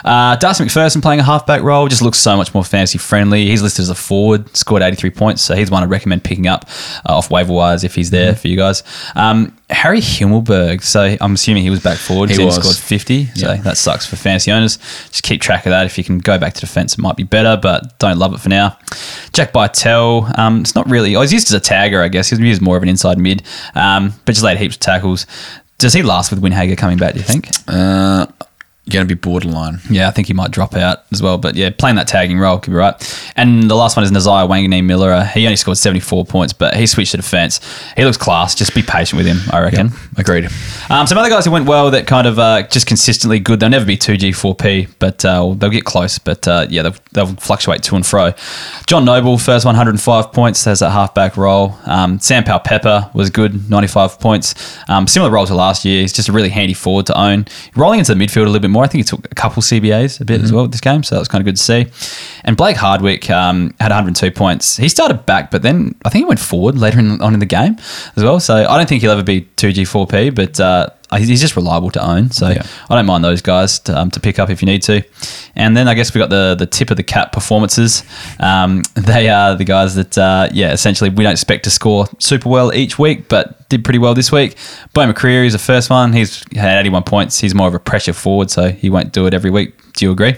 [0.04, 3.46] Uh, Darcy McPherson playing a halfback role just looks so much more fantasy friendly.
[3.46, 6.66] He's listed as a forward, scored 83 points, so he's one I'd recommend picking up
[7.08, 8.42] uh, off waiver wires if he's there Mm-hmm.
[8.42, 8.84] for you guys.
[9.16, 12.30] Um, Harry Himmelberg, so I'm assuming he was back forward.
[12.30, 13.62] He scored 50, so Yeah.
[13.62, 14.78] that sucks for fantasy owners.
[15.10, 15.86] Just keep track of that.
[15.88, 18.40] If you can go back to defense, it might be better, but don't love it
[18.40, 18.78] for now.
[19.34, 21.16] Jack Bytel, um, it's not really.
[21.16, 22.30] I was used as a tagger, I guess.
[22.30, 23.42] He was used more of an inside mid,
[23.74, 25.26] um, but just laid heaps of tackles.
[25.80, 27.14] Does he last with Winhager coming back?
[27.14, 27.50] Do you think?
[27.68, 28.28] Uh,
[28.90, 29.80] going to be borderline.
[29.90, 31.38] Yeah, I think he might drop out as well.
[31.38, 32.94] But yeah, playing that tagging role could be right.
[33.36, 35.22] And the last one is Nasiah Wanganeen-Milera.
[35.22, 37.60] Uh, He only scored 74 points, but he switched to defense.
[37.98, 38.54] He looks class.
[38.56, 39.92] Just be patient with him, I reckon.
[40.18, 40.46] Agreed.
[40.90, 43.60] Um, some other guys who went well that kind of uh, just consistently good.
[43.60, 46.20] They'll never be 2G, 4P, but uh, they'll get close.
[46.20, 48.34] But uh, yeah, they'll, they'll fluctuate to and fro.
[48.88, 51.76] John Noble, first 105 points, has that halfback role.
[51.86, 54.78] Um, Sam Powell Pepper was good, 95 points.
[54.88, 56.02] Um, similar role to last year.
[56.02, 57.46] He's just a really handy forward to own.
[57.76, 58.84] Rolling into the midfield a little bit more.
[58.84, 61.20] I think he took a couple CBAs a bit as well this game, so that
[61.20, 61.88] was kind of good to see.
[62.44, 64.78] And Blake Hardwick um, had 102 points.
[64.78, 67.46] He started back, but then I think he went forward later in, on in the
[67.46, 67.78] game
[68.16, 68.40] as well.
[68.40, 70.90] So I don't think he'll ever be 2G, 4P, but uh,
[71.20, 72.32] he's just reliable to own.
[72.32, 72.66] So Yeah.
[72.90, 75.04] I don't mind those guys to, um, to pick up if you need to.
[75.56, 78.04] And then I guess we got the the tip of the cap performances.
[78.40, 82.50] Um, they are the guys that, uh, yeah, essentially we don't expect to score super
[82.50, 84.56] well each week, but did pretty well this week.
[84.94, 86.14] Beau McCreery is the first one.
[86.14, 87.40] He's had 81 points.
[87.40, 89.74] He's more of a pressure forward, so he won't do it every week.
[89.94, 90.36] Do you agree?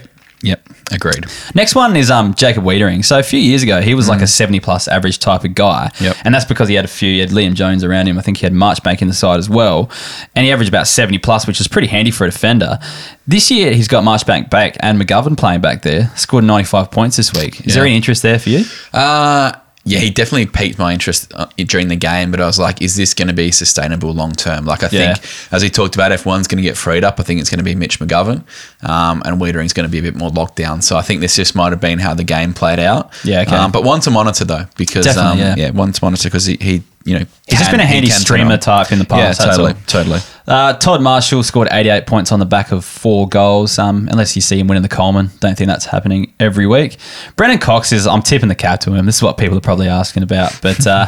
[0.90, 1.26] Agreed.
[1.54, 3.04] Next one is um, Jacob Weitering.
[3.04, 5.90] So a few years ago, he was like a 70 plus average type of guy.
[6.00, 6.16] Yep.
[6.24, 8.18] And that's because he had a few, he had Liam Jones around him.
[8.18, 9.90] I think he had Marchbank in the side as well.
[10.34, 12.78] And he averaged about 70 plus, which is pretty handy for a defender.
[13.26, 16.10] This year, he's got Marchbank back and McGovern playing back there.
[16.16, 17.66] Scored 95 points this week.
[17.66, 18.64] Is there any interest there for you?
[18.92, 19.52] Uh,
[19.88, 22.94] yeah, he definitely piqued my interest uh, during the game, but I was like, is
[22.96, 24.64] this going to be sustainable long term?
[24.66, 25.14] Like, I Yeah.
[25.14, 27.48] think, as we talked about, if one's going to get freed up, I think it's
[27.50, 28.42] going to be Mitch McGovern,
[28.88, 30.82] um, and Weitering's going to be a bit more locked down.
[30.82, 33.12] So I think this just might have been how the game played out.
[33.24, 33.56] Yeah, okay.
[33.56, 35.70] Um, but one to monitor though, because um, Definitely, yeah.
[35.70, 38.92] one to monitor because he, he, you know, He's just been a handy streamer type
[38.92, 39.40] in the past.
[39.40, 40.20] Yeah, totally, totally.
[40.46, 43.78] Uh, Todd Marshall scored 88 points on the back of four goals.
[43.78, 46.98] Um, unless you see him winning the Coleman, don't think that's happening every week.
[47.36, 48.06] Brennan Cox is.
[48.06, 49.06] I'm tipping the cap to him.
[49.06, 50.58] This is what people are probably asking about.
[50.60, 51.06] But uh,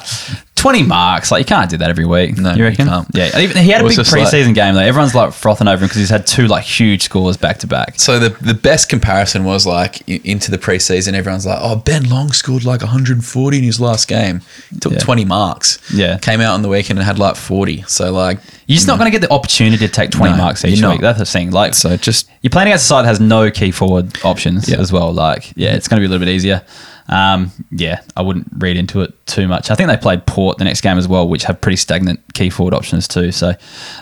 [0.61, 2.37] 20 marks, like you can't do that every week.
[2.37, 2.87] No, you you reckon?
[2.87, 3.09] can't.
[3.15, 4.81] Yeah, even, he had a big just like- preseason game though.
[4.81, 7.99] Everyone's like frothing over him because he's had two like huge scores back to back.
[7.99, 11.15] So the the best comparison was like into the preseason.
[11.15, 14.43] Everyone's like, "Oh, Ben Long scored like 140 in his last game.
[14.71, 14.99] He took Yeah.
[14.99, 15.79] 20 marks.
[15.95, 16.19] Yeah.
[16.19, 17.85] came out on the weekend and had like 40.
[17.89, 20.65] So like, You're just not going to get the opportunity to take 20 No, marks
[20.65, 21.01] each week.
[21.01, 21.51] That's the thing.
[21.53, 24.79] Like, so just You're playing against a side that has no key forward options Yeah.
[24.79, 25.11] as well.
[25.13, 26.63] Like, yeah, it's going to be a little bit easier.
[27.11, 29.71] Um, yeah, I wouldn't read into it too much.
[29.71, 32.51] I think they played Port the next game as well, which have pretty stagnant key
[32.51, 33.33] forward options too.
[33.33, 33.49] So,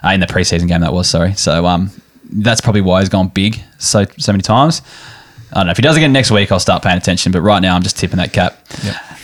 [0.04, 1.32] uh, in the preseason game, that was sorry.
[1.34, 1.90] So, um,
[2.30, 4.82] that's probably why he's gone big so so many times.
[5.50, 6.52] I don't know if he does again next week.
[6.52, 7.32] I'll start paying attention.
[7.32, 8.58] But right now, I'm just tipping that cap.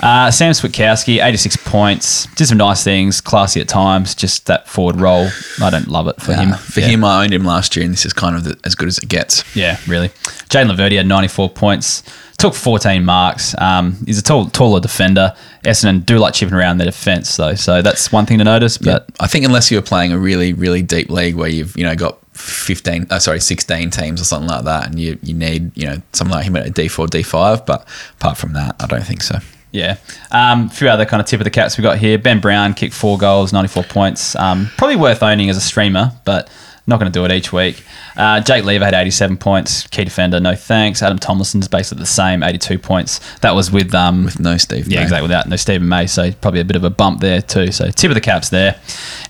[0.00, 4.14] Uh, Sam Switkowski, 86 points, did some nice things, classy at times.
[4.14, 5.28] Just that forward role,
[5.62, 6.54] I don't love it for him.
[6.54, 6.86] for Yeah.
[6.86, 8.96] him, I owned him last year, and this is kind of the, as good as
[8.96, 9.44] it gets.
[9.54, 10.08] Yeah, really.
[10.48, 12.02] Jayden Laverde had 94 points,
[12.36, 13.54] took 14 marks.
[13.60, 15.34] Um, he's a tall, taller defender.
[15.64, 17.54] Essendon do like chipping around their defence, though.
[17.54, 18.78] So that's one thing to notice.
[18.78, 21.94] But I think unless you're playing a really really deep league where you've you know
[21.94, 25.86] got 15, uh, sorry, 16 teams or something like that, and you you need you
[25.86, 27.64] know something like him at a D4, D5.
[27.66, 27.86] But
[28.18, 29.38] apart from that, I don't think so.
[29.72, 29.96] yeah,
[30.30, 32.18] um, a few other kind of tip of the caps we got here.
[32.18, 34.36] Ben Brown kicked four goals, 94 points.
[34.36, 36.50] Um, probably worth owning as a streamer, but
[36.86, 37.82] not going to do it each week.
[38.16, 39.86] Uh, Jake Lever had 87 points.
[39.86, 41.02] Key defender, no thanks.
[41.02, 43.20] Adam Tomlinson's basically the same, 82 points.
[43.38, 45.02] That was with um, With no Steve, Yeah, May.
[45.04, 45.22] exactly.
[45.22, 47.72] Without no Stephen May, so probably a bit of a bump there too.
[47.72, 48.78] So tip of the caps there.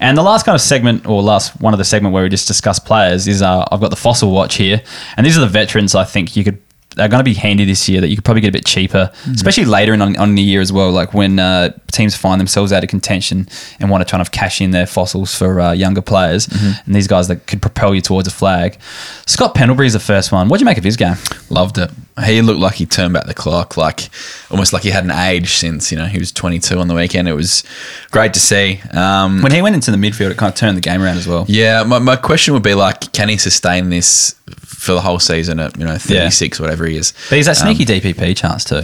[0.01, 2.49] And the last kind of segment, or last one of the segment where we just
[2.49, 4.83] discuss players, is uh, I've got the fossil watch here,
[5.17, 6.61] and these are the veterans I think you could.
[6.97, 9.11] They're going to be handy this year that you could probably get a bit cheaper,
[9.33, 10.91] especially later in on, on the year as well.
[10.93, 13.49] Like when uh, teams find themselves out of contention
[13.81, 16.49] and want to try and cash in their fossils for uh, younger players,
[16.87, 18.79] and these guys that could propel you towards a flag.
[19.27, 20.49] Scott Pendlebury is the first one.
[20.49, 21.17] What do you make of his game?
[21.51, 21.91] Loved it.
[22.25, 24.09] He looked like he turned back the clock, like
[24.51, 27.29] almost like he hadn't aged since you know he was 22 on the weekend.
[27.29, 27.65] It was
[28.13, 28.81] great to see.
[28.93, 31.27] Um, When he went into the midfield, it kind of turned the game around as
[31.27, 31.45] well.
[31.49, 34.37] yeah, my, my question would be like, can he sustain this
[34.85, 37.13] for the whole season at you know 36 whatever he is?
[37.31, 38.83] But he's that Um, sneaky DPP chance too.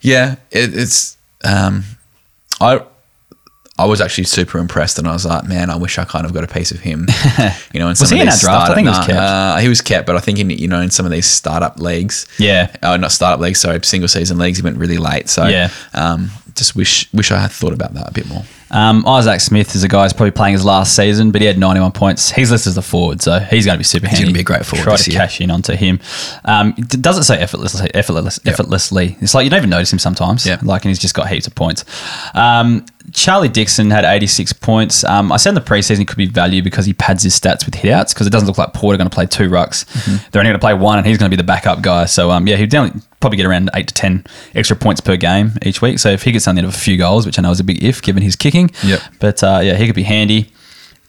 [0.00, 1.16] Yeah, it, it's.
[1.44, 1.84] Um,
[2.60, 2.80] I
[3.78, 6.34] I was actually super impressed, and I was like, man, I wish I kind of
[6.34, 7.06] got a piece of him.
[7.72, 8.70] You know, in Was some he of in these our draft?
[8.72, 9.18] I think he was kept.
[9.18, 11.78] Uh, he was kept, but I think in you know in some of these startup
[11.78, 12.74] leagues, Yeah.
[12.82, 15.28] oh, not startup leagues, sorry, single season leagues, he went really late.
[15.28, 15.70] So Yeah.
[15.94, 18.42] um, just wish wish I had thought about that a bit more.
[18.72, 21.58] Um, Isaac Smith is a guy who's probably playing his last season, but he had
[21.58, 22.30] 91 points.
[22.30, 24.18] He's listed as a forward, so he's going to be super handy.
[24.18, 25.18] He's gonna be a great forward Try to year.
[25.18, 25.98] cash in onto him.
[26.44, 29.16] Um, it doesn't say effortlessly, effortless, effortlessly.
[29.20, 30.46] It's like you don't even notice him sometimes.
[30.46, 30.58] Yeah.
[30.62, 31.84] Like, and he's just got heaps of points.
[32.34, 35.04] Um, Charlie Dixon had 86 points.
[35.04, 37.64] Um, I said in the preseason he could be value because he pads his stats
[37.64, 39.84] with hitouts because it doesn't look like Porter going to play two rucks.
[39.86, 40.30] Mm-hmm.
[40.30, 42.04] They're only going to play one, and he's going to be the backup guy.
[42.04, 42.70] So um, yeah, he'd
[43.20, 44.24] probably get around eight to ten
[44.54, 45.98] extra points per game each week.
[45.98, 47.82] So if he gets something of a few goals, which I know is a big
[47.82, 49.00] if given his kicking, Yep.
[49.18, 50.52] But uh, yeah, he could be handy.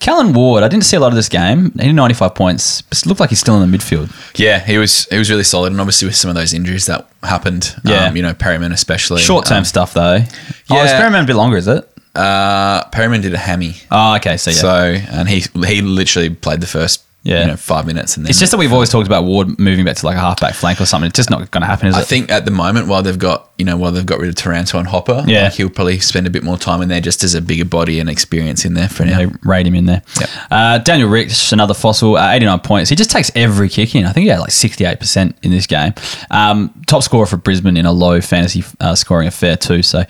[0.02, 1.72] Callan Ward, I didn't see a lot of this game.
[1.80, 4.10] He had 95 points, but it looked like he's still in the midfield.
[4.38, 7.08] Yeah, he was he was really solid, and obviously with some of those injuries that
[7.24, 8.08] happened, Yeah.
[8.08, 9.22] um, you know, Perryman especially.
[9.22, 10.16] Short term um, stuff though.
[10.16, 10.26] Yeah.
[10.72, 11.88] Oh, is Perryman a bit longer, is it?
[12.16, 13.76] Uh, Perryman did a hammy.
[13.91, 14.38] Oh, okay.
[14.38, 14.58] So yeah.
[14.58, 14.76] So
[15.12, 17.41] and he he literally played the first Yeah.
[17.41, 19.86] you know five minutes and then it's just that we've always talked about Ward moving
[19.86, 21.07] back to like a halfback flank or something.
[21.09, 22.07] It's just not going to happen, is I it?
[22.07, 24.80] think at the moment while they've got you know while they've got rid of Taranto
[24.80, 25.43] and Hopper, Yeah.
[25.43, 27.99] like, he'll probably spend a bit more time in there just as a bigger body
[27.99, 29.19] and experience in there for now.
[29.19, 30.01] They rate him in there.
[30.19, 30.30] Yep.
[30.49, 32.89] Uh, Daniel Rich, another fossil, uh, 89 points.
[32.89, 34.05] He just takes every kick in.
[34.05, 35.93] I think he had like 68% in this game.
[36.32, 39.84] Um, top scorer for Brisbane in a low fantasy uh, scoring affair, too.
[39.84, 40.05] So,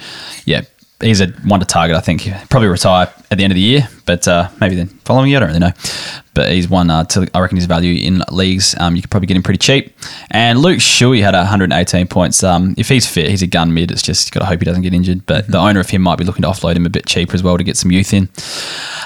[0.46, 0.62] yeah,
[1.02, 2.22] he's a one to target, I think.
[2.22, 5.38] He'll Probably retire at the end of the year, but uh, maybe then following year,
[5.38, 5.72] I don't really know.
[6.34, 8.74] But he's one uh, to, I reckon, his value in leagues.
[8.80, 9.94] Um, you could probably get him pretty cheap.
[10.30, 12.42] And Luke Shuey had 118 points.
[12.44, 13.92] Um, if he's fit, he's a gun mid.
[13.92, 15.26] It's just, got to hope he doesn't get injured.
[15.26, 17.44] But the owner of him might be looking to offload him a bit cheaper as
[17.44, 18.30] well to get some youth in.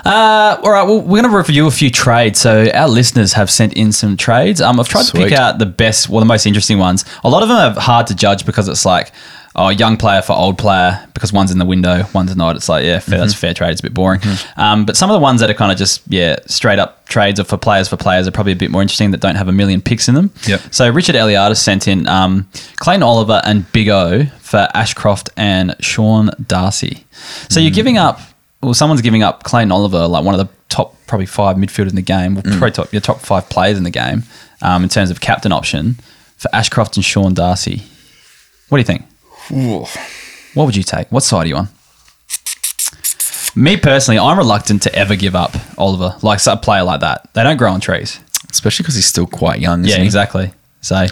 [0.05, 2.39] Uh, all right, well, we're going to review a few trades.
[2.39, 4.61] So our listeners have sent in some trades.
[4.61, 7.05] Um, I've tried to pick out the best, well, the most interesting ones.
[7.23, 9.11] A lot of them are hard to judge because it's like,
[9.55, 12.55] oh, young player for old player because one's in the window, one's not.
[12.55, 13.71] It's like, yeah, fair, that's a fair trade.
[13.71, 14.21] It's a bit boring.
[14.57, 17.39] Um, but some of the ones that are kind of just, yeah, straight up trades
[17.39, 19.51] or for players for players are probably a bit more interesting that don't have a
[19.51, 20.31] million picks in them.
[20.47, 20.61] Yep.
[20.71, 26.31] So Richard Eliadis sent in um, Clayton Oliver and Big O for Ashcroft and Sean
[26.45, 27.05] Darcy.
[27.49, 28.19] So you're giving up,
[28.61, 31.95] well, someone's giving up Clayton Oliver, like one of the top probably five midfielders in
[31.95, 34.23] the game, well, probably top, your top five players in the game
[34.61, 35.95] um, in terms of captain option
[36.37, 37.83] for Ashcroft and Sean Darcy.
[38.69, 39.05] What do you think?
[40.53, 41.11] What would you take?
[41.11, 41.69] What side are you on?
[43.55, 47.33] Me personally, I'm reluctant to ever give up Oliver, like a player like that.
[47.33, 48.19] They don't grow on trees.
[48.49, 49.83] Especially because he's still quite young.
[49.85, 50.03] Yeah, he?
[50.03, 50.51] exactly.
[50.81, 51.07] So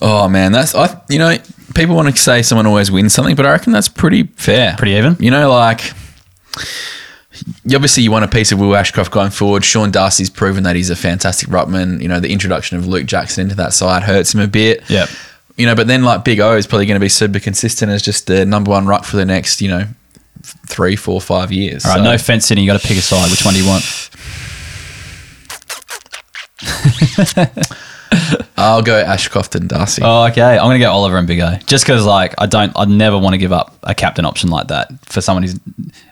[0.00, 1.00] Oh man, that's I.
[1.08, 1.36] You know,
[1.74, 4.74] people want to say someone always wins something, but I reckon that's pretty fair.
[4.76, 5.16] Pretty even.
[5.18, 5.92] You know, like
[7.74, 9.64] obviously you want a piece of Will Ashcroft going forward.
[9.64, 12.00] Sean Darcy's proven that he's a fantastic ruckman.
[12.00, 14.88] You know, the introduction of Luke Jackson into that side hurts him a bit.
[14.88, 15.08] Yep.
[15.58, 18.00] You know, but then like Big O is probably going to be super consistent as
[18.00, 19.84] just the number one ruck for the next, you know,
[20.66, 21.84] three, four, five years.
[21.84, 22.64] All right, So- no fence sitting.
[22.64, 23.30] You got to pick a side.
[23.30, 24.10] Which one do you want?
[28.56, 30.02] I'll go Ashcroft and Darcy.
[30.04, 30.56] Oh, okay.
[30.58, 33.34] I'm gonna go Oliver and Big O, just because like I don't, I'd never want
[33.34, 35.58] to give up a captain option like that for someone who's.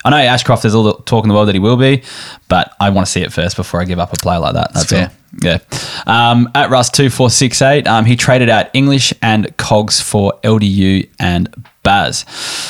[0.05, 0.61] I know Ashcroft.
[0.61, 2.03] There's all the talk in the world that he will be,
[2.47, 4.73] but I want to see it first before I give up a player like that.
[4.73, 5.07] That's fair.
[5.09, 5.13] all.
[5.41, 5.59] Yeah.
[6.05, 10.33] Um, at Russ two four six eight, um, he traded out English and Cogs for
[10.43, 11.53] LDU and
[11.83, 12.25] Baz.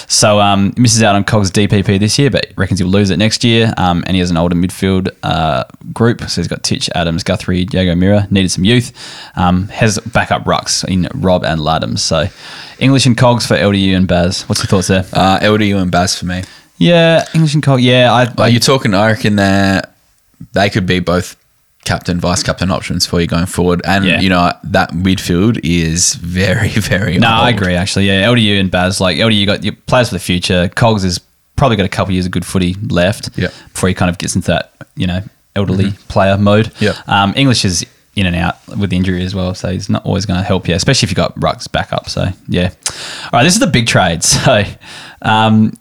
[0.08, 3.44] So um, misses out on Cogs DPP this year, but reckons he'll lose it next
[3.44, 3.74] year.
[3.76, 7.66] Um, and he has an older midfield uh, group, so he's got Titch, Adams, Guthrie,
[7.66, 8.28] Diego Mira.
[8.30, 8.94] Needed some youth.
[9.36, 12.00] Um, has backup rucks in Rob and Laddams.
[12.00, 12.28] So
[12.78, 14.44] English and Cogs for LDU and Baz.
[14.44, 15.06] What's your thoughts there?
[15.14, 16.44] Uh, LDU and Baz for me.
[16.78, 17.82] Yeah, English and Cogs.
[17.82, 18.32] Yeah, I.
[18.34, 19.96] Like you're talking, I reckon that
[20.54, 21.37] they could be both
[21.88, 23.82] captain, vice captain options for you going forward.
[23.86, 24.20] And Yeah.
[24.20, 27.18] you know that midfield is very, very.
[27.18, 27.76] No, I agree.
[27.76, 29.00] Actually, yeah, LDU and Baz.
[29.02, 30.70] Like LDU got your players for the future.
[30.76, 31.20] Cogs has
[31.56, 33.36] probably got a couple of years of good footy left.
[33.38, 33.52] Yep.
[33.74, 35.22] Before he kind of gets into that, you know,
[35.56, 36.72] elderly player mode.
[36.80, 36.96] Yep.
[37.08, 37.86] Um, English is
[38.16, 40.76] in and out with injury as well, so he's not always going to help you,
[40.76, 42.10] especially if you've got Rucks back up.
[42.10, 42.70] So yeah.
[43.26, 44.22] All right, this is the big trade.
[44.24, 44.64] So.
[45.22, 45.74] Um,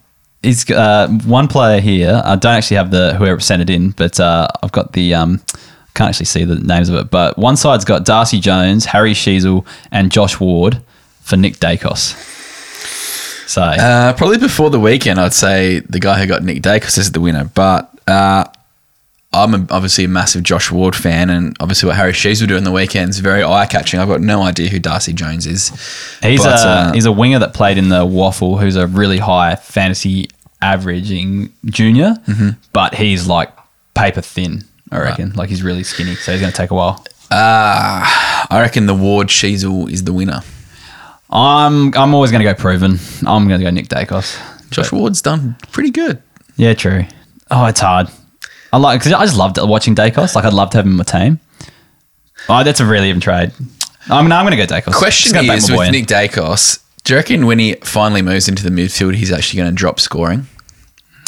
[0.43, 2.23] He's uh, one player here.
[2.25, 5.41] I don't actually have the whoever sent it in, but uh, I've got the um,
[5.97, 7.11] can't actually see the names of it.
[7.11, 10.81] But one side's got Darcy Jones, Harry Sheezel, and Josh Ward
[11.23, 12.15] for Nick Daicos.
[13.49, 17.13] So Uh, probably before the weekend, I'd say the guy who got Nick Daicos is
[17.13, 17.45] the winner.
[17.55, 18.45] But uh,
[19.33, 22.57] I'm a, obviously a massive Josh Ward fan, and obviously what Harry Shees will do
[22.57, 24.01] on the weekends very eye catching.
[24.01, 25.69] I've got no idea who Darcy Jones is.
[26.23, 29.19] he's But, a uh, he's a winger that played in the WAFL, who's a really
[29.19, 30.29] high fantasy
[30.61, 32.49] averaging junior, Mm-hmm.
[32.73, 33.51] but he's like
[33.95, 34.65] paper thin.
[34.91, 37.05] I reckon, like he's really skinny, so he's going to take a while.
[37.31, 38.03] uh,
[38.51, 40.43] I reckon the Ward Sheezel is the winner.
[41.29, 42.99] I'm I'm always going to go proven.
[43.27, 44.39] I'm going to go Nick Daicos.
[44.71, 46.23] Josh Ward's done pretty good.
[46.57, 47.05] Yeah, true.
[47.51, 48.09] Oh, it's hard.
[48.73, 50.35] I like because I just loved watching Daicos.
[50.35, 51.41] Like I'd love to have him in my team.
[52.49, 53.53] Oh, that's a really even trade.
[54.09, 54.93] I'm gonna, I'm gonna go Daicos.
[54.93, 55.93] Question is with in.
[55.93, 59.71] Nick Daicos, do you reckon when he finally moves into the midfield, he's actually going
[59.71, 60.47] to drop scoring?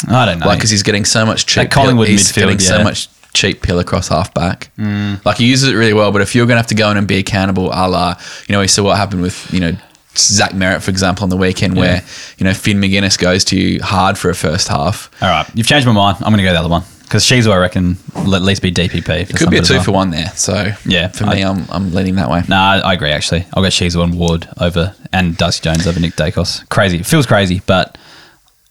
[0.07, 0.45] I don't know.
[0.45, 1.63] Like, because he's getting so much cheap.
[1.63, 2.81] That Collingwood he's midfield, getting so yeah.
[2.81, 2.83] Mm.
[2.85, 4.71] much cheap pill across halfback.
[4.77, 5.23] Mm.
[5.25, 6.97] Like he uses it really well, but if you're going to have to go in
[6.97, 8.15] and be accountable, a la,
[8.47, 9.71] you know, we saw what happened with you know
[10.15, 12.03] Zach Merrett, for example, on the weekend, where
[12.37, 15.09] you know Finn Maginness goes to you hard for a first half.
[15.21, 16.17] All right, you've changed my mind.
[16.21, 19.27] I'm gonna go the other one because she's I reckon will at least be DPP.
[19.27, 20.29] For Could be a two as for one there.
[20.35, 22.43] So Yeah, for me, I'm I'm leaning that way.
[22.47, 23.11] Nah, I agree.
[23.11, 26.67] Actually, I'll go Sheezel and Ward over and Darcy Jones over Nick Daicos.
[26.69, 27.97] Crazy, it feels crazy, but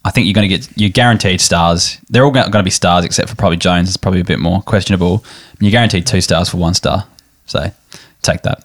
[0.04, 1.98] I think you're going to get you're guaranteed stars.
[2.08, 3.88] They're all going to be stars except for probably Jones.
[3.88, 5.24] It's probably a bit more questionable.
[5.60, 7.06] You're guaranteed two stars for one star.
[7.46, 7.70] So
[8.22, 8.64] take that.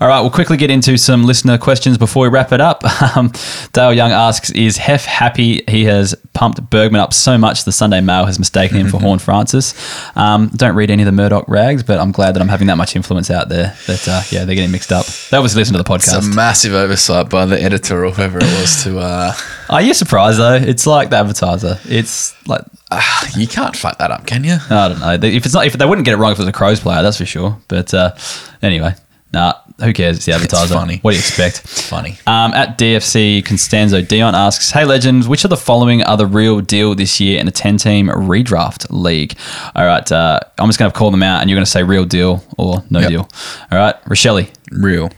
[0.00, 2.84] All right, we'll quickly get into some listener questions before we wrap it up.
[3.16, 3.32] Um,
[3.72, 8.00] Dale Young asks Is Heff happy he has pumped Bergman up so much the Sunday
[8.00, 9.74] Mail has mistaken him for Horne-Francis?
[10.16, 12.76] Um, don't read any of the Murdoch rags, but I'm glad that I'm having that
[12.76, 15.06] much influence out there that, uh, yeah, they're getting mixed up.
[15.06, 18.44] They obviously listen to the It's a massive oversight by the editor or whoever it
[18.60, 18.98] was to.
[18.98, 19.32] Uh,
[19.70, 20.54] Are you surprised, though?
[20.54, 21.80] It's like the advertiser.
[21.86, 22.62] It's like,
[23.36, 24.56] you can't fuck that up, can you?
[24.70, 25.12] I don't know.
[25.28, 27.02] If it's not, if they wouldn't get it wrong if it was a Crows player,
[27.02, 27.58] that's for sure.
[27.68, 28.14] But uh,
[28.62, 28.94] anyway,
[29.32, 30.16] nah, who cares?
[30.16, 30.74] It's the advertiser.
[30.74, 30.98] funny.
[30.98, 31.60] What do you expect?
[31.64, 32.18] It's funny.
[32.26, 36.60] Um, at DFC Constanzo, Dion asks, Hey legends, which of the following are the real
[36.60, 39.36] deal this year in a 10 team redraft league?
[39.74, 41.82] All right, uh, I'm just going to call them out and you're going to say
[41.82, 43.08] real deal or no Yep.
[43.08, 43.28] deal.
[43.70, 45.10] All right, Rachele, Real.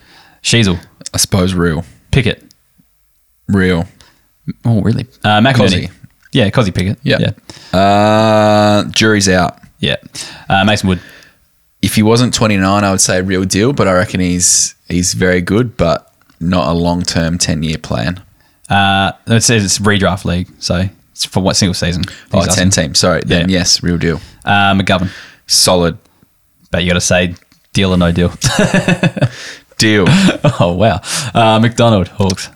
[0.43, 0.79] Sheezel,
[1.15, 1.85] I suppose real.
[2.11, 2.43] Pickett.
[3.49, 3.87] Real.
[4.65, 5.07] Oh, really?
[5.25, 5.91] Uh, McInerney.
[6.33, 6.99] Yeah, Cozzy Pickett.
[7.03, 7.21] Yep.
[7.21, 7.79] Yeah.
[7.79, 9.59] Uh, jury's out.
[9.79, 9.97] Yeah.
[10.49, 11.01] Uh, Mason Wood.
[11.83, 15.41] If he wasn't 29, I would say real deal, but I reckon he's he's very
[15.41, 18.23] good, but not a long term 10 year plan.
[18.71, 22.05] Uh, it says it's redraft league, so it's for what single season?
[22.33, 22.95] Oh, He's 10 team.
[22.95, 23.21] Sorry.
[23.27, 23.59] Then Yeah.
[23.59, 24.21] yes, real deal.
[24.45, 25.11] Uh, McGovern.
[25.47, 25.99] Solid
[26.71, 27.35] But you got to say
[27.75, 28.29] deal or no deal.
[29.77, 30.05] deal.
[30.61, 31.01] oh, wow.
[31.35, 32.49] Uh, Macdonald, Hawks.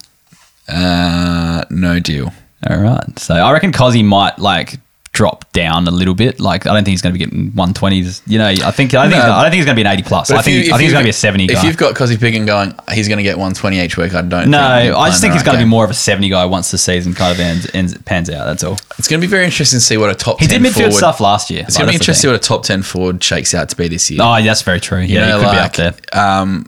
[0.69, 2.33] uh, no deal.
[2.69, 3.19] All right.
[3.19, 4.79] So I reckon Cozzy might like
[5.13, 6.39] drop down a little bit.
[6.41, 8.21] Like I don't think he's going to be getting 120s.
[8.27, 9.33] You know, I think I think No.
[9.33, 10.31] I don't think he's going to be an 80 plus.
[10.31, 11.67] I think you- I think he's going to be a 70 If guy.
[11.67, 14.15] you've got Cosy Piggin going, he's going to get 120 each week.
[14.15, 14.51] I don't.
[14.51, 16.77] no, I just think he's going to be more of a 70 guy once the
[16.79, 18.45] season kind of ends, ends pans out.
[18.47, 18.79] That's all.
[18.99, 20.41] It's going to be very interesting to see what a top.
[20.41, 21.63] He 10 did midfield forward, stuff last year.
[21.67, 23.69] It's Like, going to be interesting to see what a top 10 forward shakes out
[23.71, 24.21] to be this year.
[24.23, 25.01] Oh, that's very true.
[25.01, 26.21] You Yeah, know, he could like, be up there.
[26.23, 26.67] um,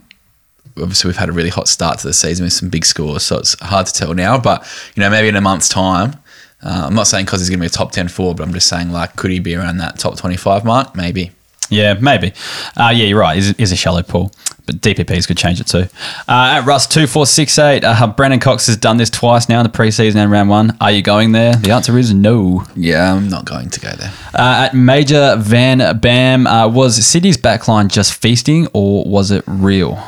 [0.81, 3.37] obviously we've had a really hot start to the season with some big scores, so
[3.37, 4.39] it's hard to tell now.
[4.39, 6.15] But you know, maybe in a month's time,
[6.63, 8.53] uh, I'm not saying because he's going to be a top ten forward, but I'm
[8.53, 10.95] just saying like, could he be around that top 25 mark?
[10.95, 11.31] Maybe.
[11.69, 12.33] Yeah, maybe.
[12.75, 13.37] Uh, yeah, you're right.
[13.37, 14.31] Is is a shallow pool,
[14.65, 15.85] but DPPs could change it too.
[16.27, 19.59] Uh, at Russ two four six eight, uh, Brennan Cox has done this twice now
[19.59, 20.75] in the preseason and round one.
[20.81, 21.55] Are you going there?
[21.55, 22.65] The answer is no.
[22.75, 24.11] Yeah, I'm not going to go there.
[24.33, 30.03] Uh, at Major Van Bam, uh, was Sydney's backline just feasting or was it real?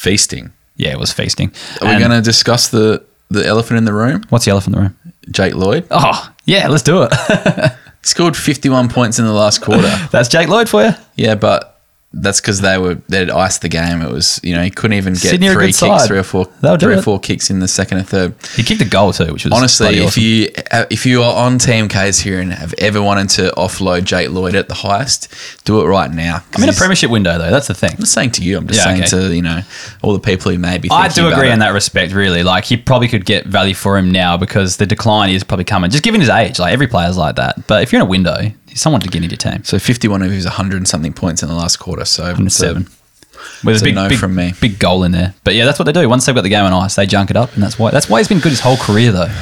[0.00, 0.52] Feasting.
[0.76, 1.52] Yeah, it was feasting.
[1.82, 4.22] Are we going to discuss the the elephant in the room?
[4.30, 4.96] What's the elephant in the room?
[5.30, 7.12] Jake Lloyd Oh, yeah, let's do it.
[7.12, 7.68] he
[8.02, 9.82] scored 51 points in the last quarter.
[10.10, 10.90] That's Jake Lloyd for you.
[11.16, 11.69] yeah, but.
[12.12, 14.02] That's because they were they'd iced the game.
[14.02, 16.08] It was you know he couldn't even get Sydney are a three good kicks, side.
[16.08, 17.02] three or four, They'll do three or it.
[17.02, 18.34] four kicks in the second and third.
[18.56, 20.22] He kicked a goal too, which was Honestly, bloody if awesome.
[20.24, 24.02] you uh, if you are on Team Kaes here and have ever wanted to offload
[24.04, 25.32] Jake Lloyd at the highest,
[25.64, 26.42] do it right now.
[26.56, 27.50] I'm in a premiership window though.
[27.50, 27.92] That's the thing.
[27.92, 28.56] I'm not saying to you.
[28.58, 29.28] I'm just Yeah, saying okay.
[29.28, 29.60] to you know
[30.02, 30.88] all the people who may be.
[30.90, 31.52] I thinking do about agree it.
[31.52, 32.42] in that respect, really.
[32.42, 35.90] Like, he probably could get value for him now because the decline is probably coming,
[35.92, 36.58] just given his age.
[36.58, 37.68] Like, every player's like that.
[37.68, 39.64] But if you're in a window, someone to get into your team.
[39.64, 42.04] So 51 of his 100 and something points in the last quarter.
[42.04, 42.88] So it's a- 107.
[43.64, 44.52] With it's a big, no big, from me.
[44.60, 45.32] big goal in there.
[45.44, 46.06] But yeah, that's what they do.
[46.08, 48.06] Once they've got the game on ice, they junk it up, and that's why that's
[48.08, 49.32] why he's been good his whole career, though.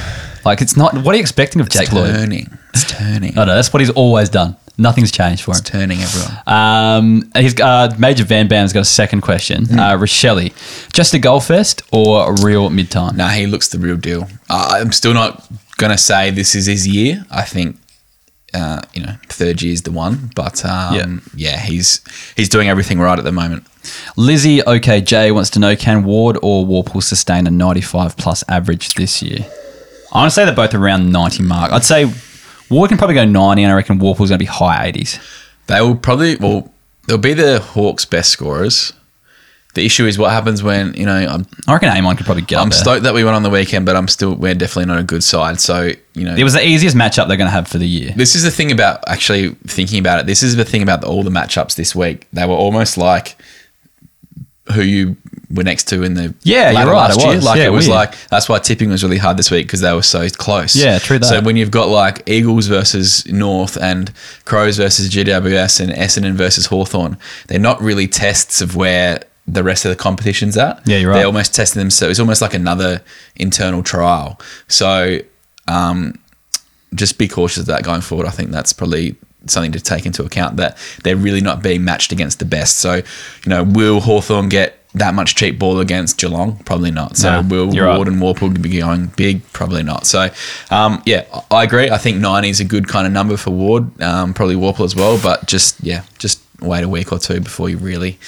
[0.44, 0.94] Like, it's not.
[0.94, 2.14] What are you expecting of It's Jake Lloyd?
[2.14, 2.58] turning.
[2.74, 3.36] It's turning.
[3.36, 4.56] I know that's what he's always done.
[4.80, 5.56] Nothing's changed for him.
[5.58, 6.38] It's turning everyone.
[6.46, 9.64] Um, he's uh, Major Van Bam's got a second question.
[9.66, 9.80] Hmm.
[9.80, 10.52] Uh, Rachele,
[10.92, 13.16] just a goal fest or a real mid time?
[13.16, 14.28] Nah, he looks the real deal.
[14.48, 15.44] Uh, I'm still not
[15.76, 17.26] gonna say this is his year.
[17.32, 17.76] I think.
[18.54, 21.50] Uh, you know, third year is the one, but um, Yeah.
[21.52, 22.00] yeah, he's
[22.34, 23.66] he's doing everything right at the moment.
[24.16, 29.22] Lizzie OKJ wants to know can Ward or Worpel sustain a 95 plus average this
[29.22, 29.40] year?
[30.12, 31.72] I want to say they're both around 90 mark.
[31.72, 32.10] I'd say
[32.70, 35.18] Ward can probably go 90, and I reckon Worpel's going to be high 80s.
[35.66, 36.72] They will probably well,
[37.06, 38.94] they'll be the Hawks' best scorers.
[39.78, 42.58] The issue is what happens when you know I'm I reckon Amon could probably get
[42.58, 42.80] I'm up there.
[42.80, 45.22] stoked that we went on the weekend, but I'm still we're definitely not a good
[45.22, 45.60] side.
[45.60, 48.12] So you know It was the easiest matchup they're going to have for the year.
[48.16, 50.26] this is the thing about actually thinking about it.
[50.26, 52.26] This is the thing about all the matchups this week.
[52.32, 53.36] They were almost like
[54.74, 55.16] who you
[55.50, 57.36] were next to in the Yeah, you're right, last year.
[57.36, 57.44] was.
[57.44, 57.96] Like Yeah, it was weird.
[57.96, 60.76] like that's why tipping was really hard this week because they were so close.
[60.76, 61.24] Yeah, true that.
[61.26, 64.12] So when you've got like Eagles versus North and
[64.44, 67.16] Crows versus GWS and Essendon versus Hawthorn,
[67.46, 70.86] they're not really tests of where the rest of the competition's at.
[70.86, 71.16] Yeah, you're right.
[71.16, 71.90] They're almost testing them.
[71.90, 73.02] So it's almost like another
[73.36, 74.38] internal trial.
[74.68, 75.20] So
[75.66, 76.18] um,
[76.94, 78.26] just be cautious of that going forward.
[78.26, 82.12] I think that's probably something to take into account that they're really not being matched
[82.12, 82.78] against the best.
[82.78, 83.02] So, you
[83.46, 86.58] know, will Hawthorn get that much cheap ball against Geelong?
[86.64, 87.16] Probably not.
[87.16, 87.96] So, will right.
[87.96, 89.42] Ward and Worpel be going big?
[89.52, 90.06] Probably not.
[90.06, 90.30] So,
[90.70, 91.90] um, yeah, I agree.
[91.90, 94.96] I think 90 is a good kind of number for Ward, um, probably Warple as
[94.96, 95.18] well.
[95.22, 98.18] But just, yeah, just wait a week or two before you really,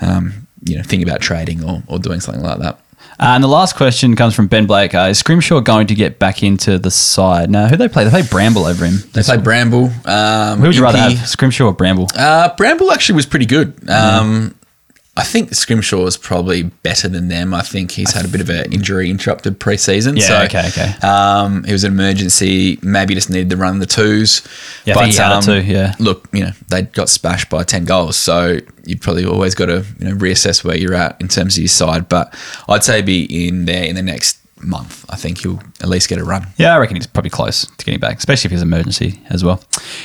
[0.00, 2.78] um, you know, think about trading or, or doing something like that.
[3.20, 4.94] Uh, and the last question comes from Ben Blake.
[4.94, 7.50] Uh, is Scrimshaw going to get back into the side?
[7.50, 8.04] Now, who they play?
[8.04, 8.96] They play Bramble over him.
[9.12, 9.90] They play Bramble.
[10.04, 12.08] Um, Who would you rather have, Scrimshaw or Bramble?
[12.16, 13.88] Uh, Bramble actually was pretty good.
[13.88, 14.54] Um,
[15.14, 17.52] I think Scrimshaw is probably better than them.
[17.52, 20.18] I think he's had a bit of an injury interrupted preseason.
[20.18, 21.06] Yeah, so, okay, okay.
[21.06, 22.78] Um, he was an emergency.
[22.82, 24.40] Maybe just needed to run the twos.
[24.86, 25.94] Yeah, I think he had it too, yeah.
[25.98, 29.84] Look, you know they got splashed by ten goals, so you probably always got to
[29.98, 32.08] you know reassess where you're at in terms of your side.
[32.08, 32.34] But
[32.66, 35.04] I'd say be in there in the next month.
[35.10, 36.46] I think he'll at least get a run.
[36.56, 39.62] Yeah, I reckon he's probably close to getting back, especially if he's emergency as well.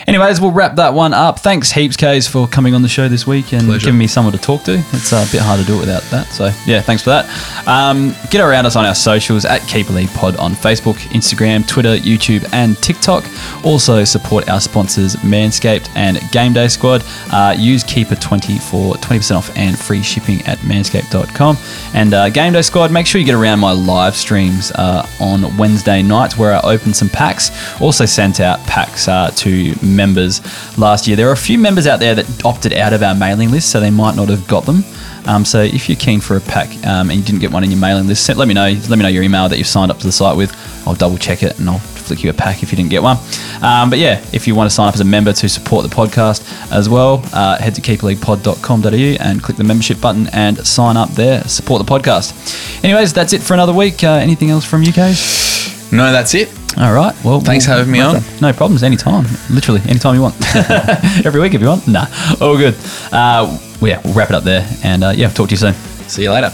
[0.07, 1.39] Anyways, we'll wrap that one up.
[1.39, 3.85] Thanks heaps, Kaes, for coming on the show this week and Pleasure.
[3.87, 4.73] giving me someone to talk to.
[4.93, 6.27] It's uh, a bit hard to do it without that.
[6.27, 7.67] So, yeah, thanks for that.
[7.67, 11.95] Um, get around us on our socials at Keeper League Pod on Facebook, Instagram, Twitter,
[11.97, 13.25] YouTube, and TikTok.
[13.65, 17.03] Also, support our sponsors Manscaped and Game Day Squad.
[17.31, 21.57] Uh, use Keeper20 for 20% off and free shipping at manscaped.com.
[21.93, 25.55] And uh, Game Day Squad, make sure you get around my live streams uh, on
[25.57, 27.51] Wednesday nights where I open some packs.
[27.81, 29.31] Also sent out packs uh,
[29.81, 30.41] members
[30.77, 31.15] last year.
[31.15, 33.79] There are a few members out there that opted out of our mailing list, so
[33.79, 34.83] they might not have got them.
[35.27, 37.69] Um, so if you're keen for a pack um, and you didn't get one in
[37.71, 38.69] your mailing list, let me know.
[38.69, 40.55] Let me know your email that you've signed up to the site with.
[40.87, 43.17] I'll double check it and I'll flick you a pack if you didn't get one.
[43.61, 45.93] Um, but yeah, if you want to sign up as a member to support the
[45.93, 51.09] podcast as well, uh, head to keeperleaguepod.com.au and click the membership button and sign up
[51.09, 51.43] there.
[51.43, 52.83] Support the podcast.
[52.83, 54.03] Anyways, that's it for another week.
[54.03, 55.91] Uh, anything else from you guys?
[55.91, 56.49] No, that's it.
[56.79, 57.15] All right.
[57.23, 58.15] Well, Thanks for having me on.
[58.15, 58.41] that.
[58.41, 58.83] No problems.
[58.83, 59.25] Anytime.
[59.49, 60.35] Literally, anytime you want.
[61.25, 61.87] Every week if you want.
[61.87, 62.05] Nah.
[62.39, 62.75] All good.
[63.11, 64.67] Uh, well, yeah, we'll wrap it up there.
[64.83, 65.73] And uh, yeah, talk to you soon.
[66.07, 66.51] See you later.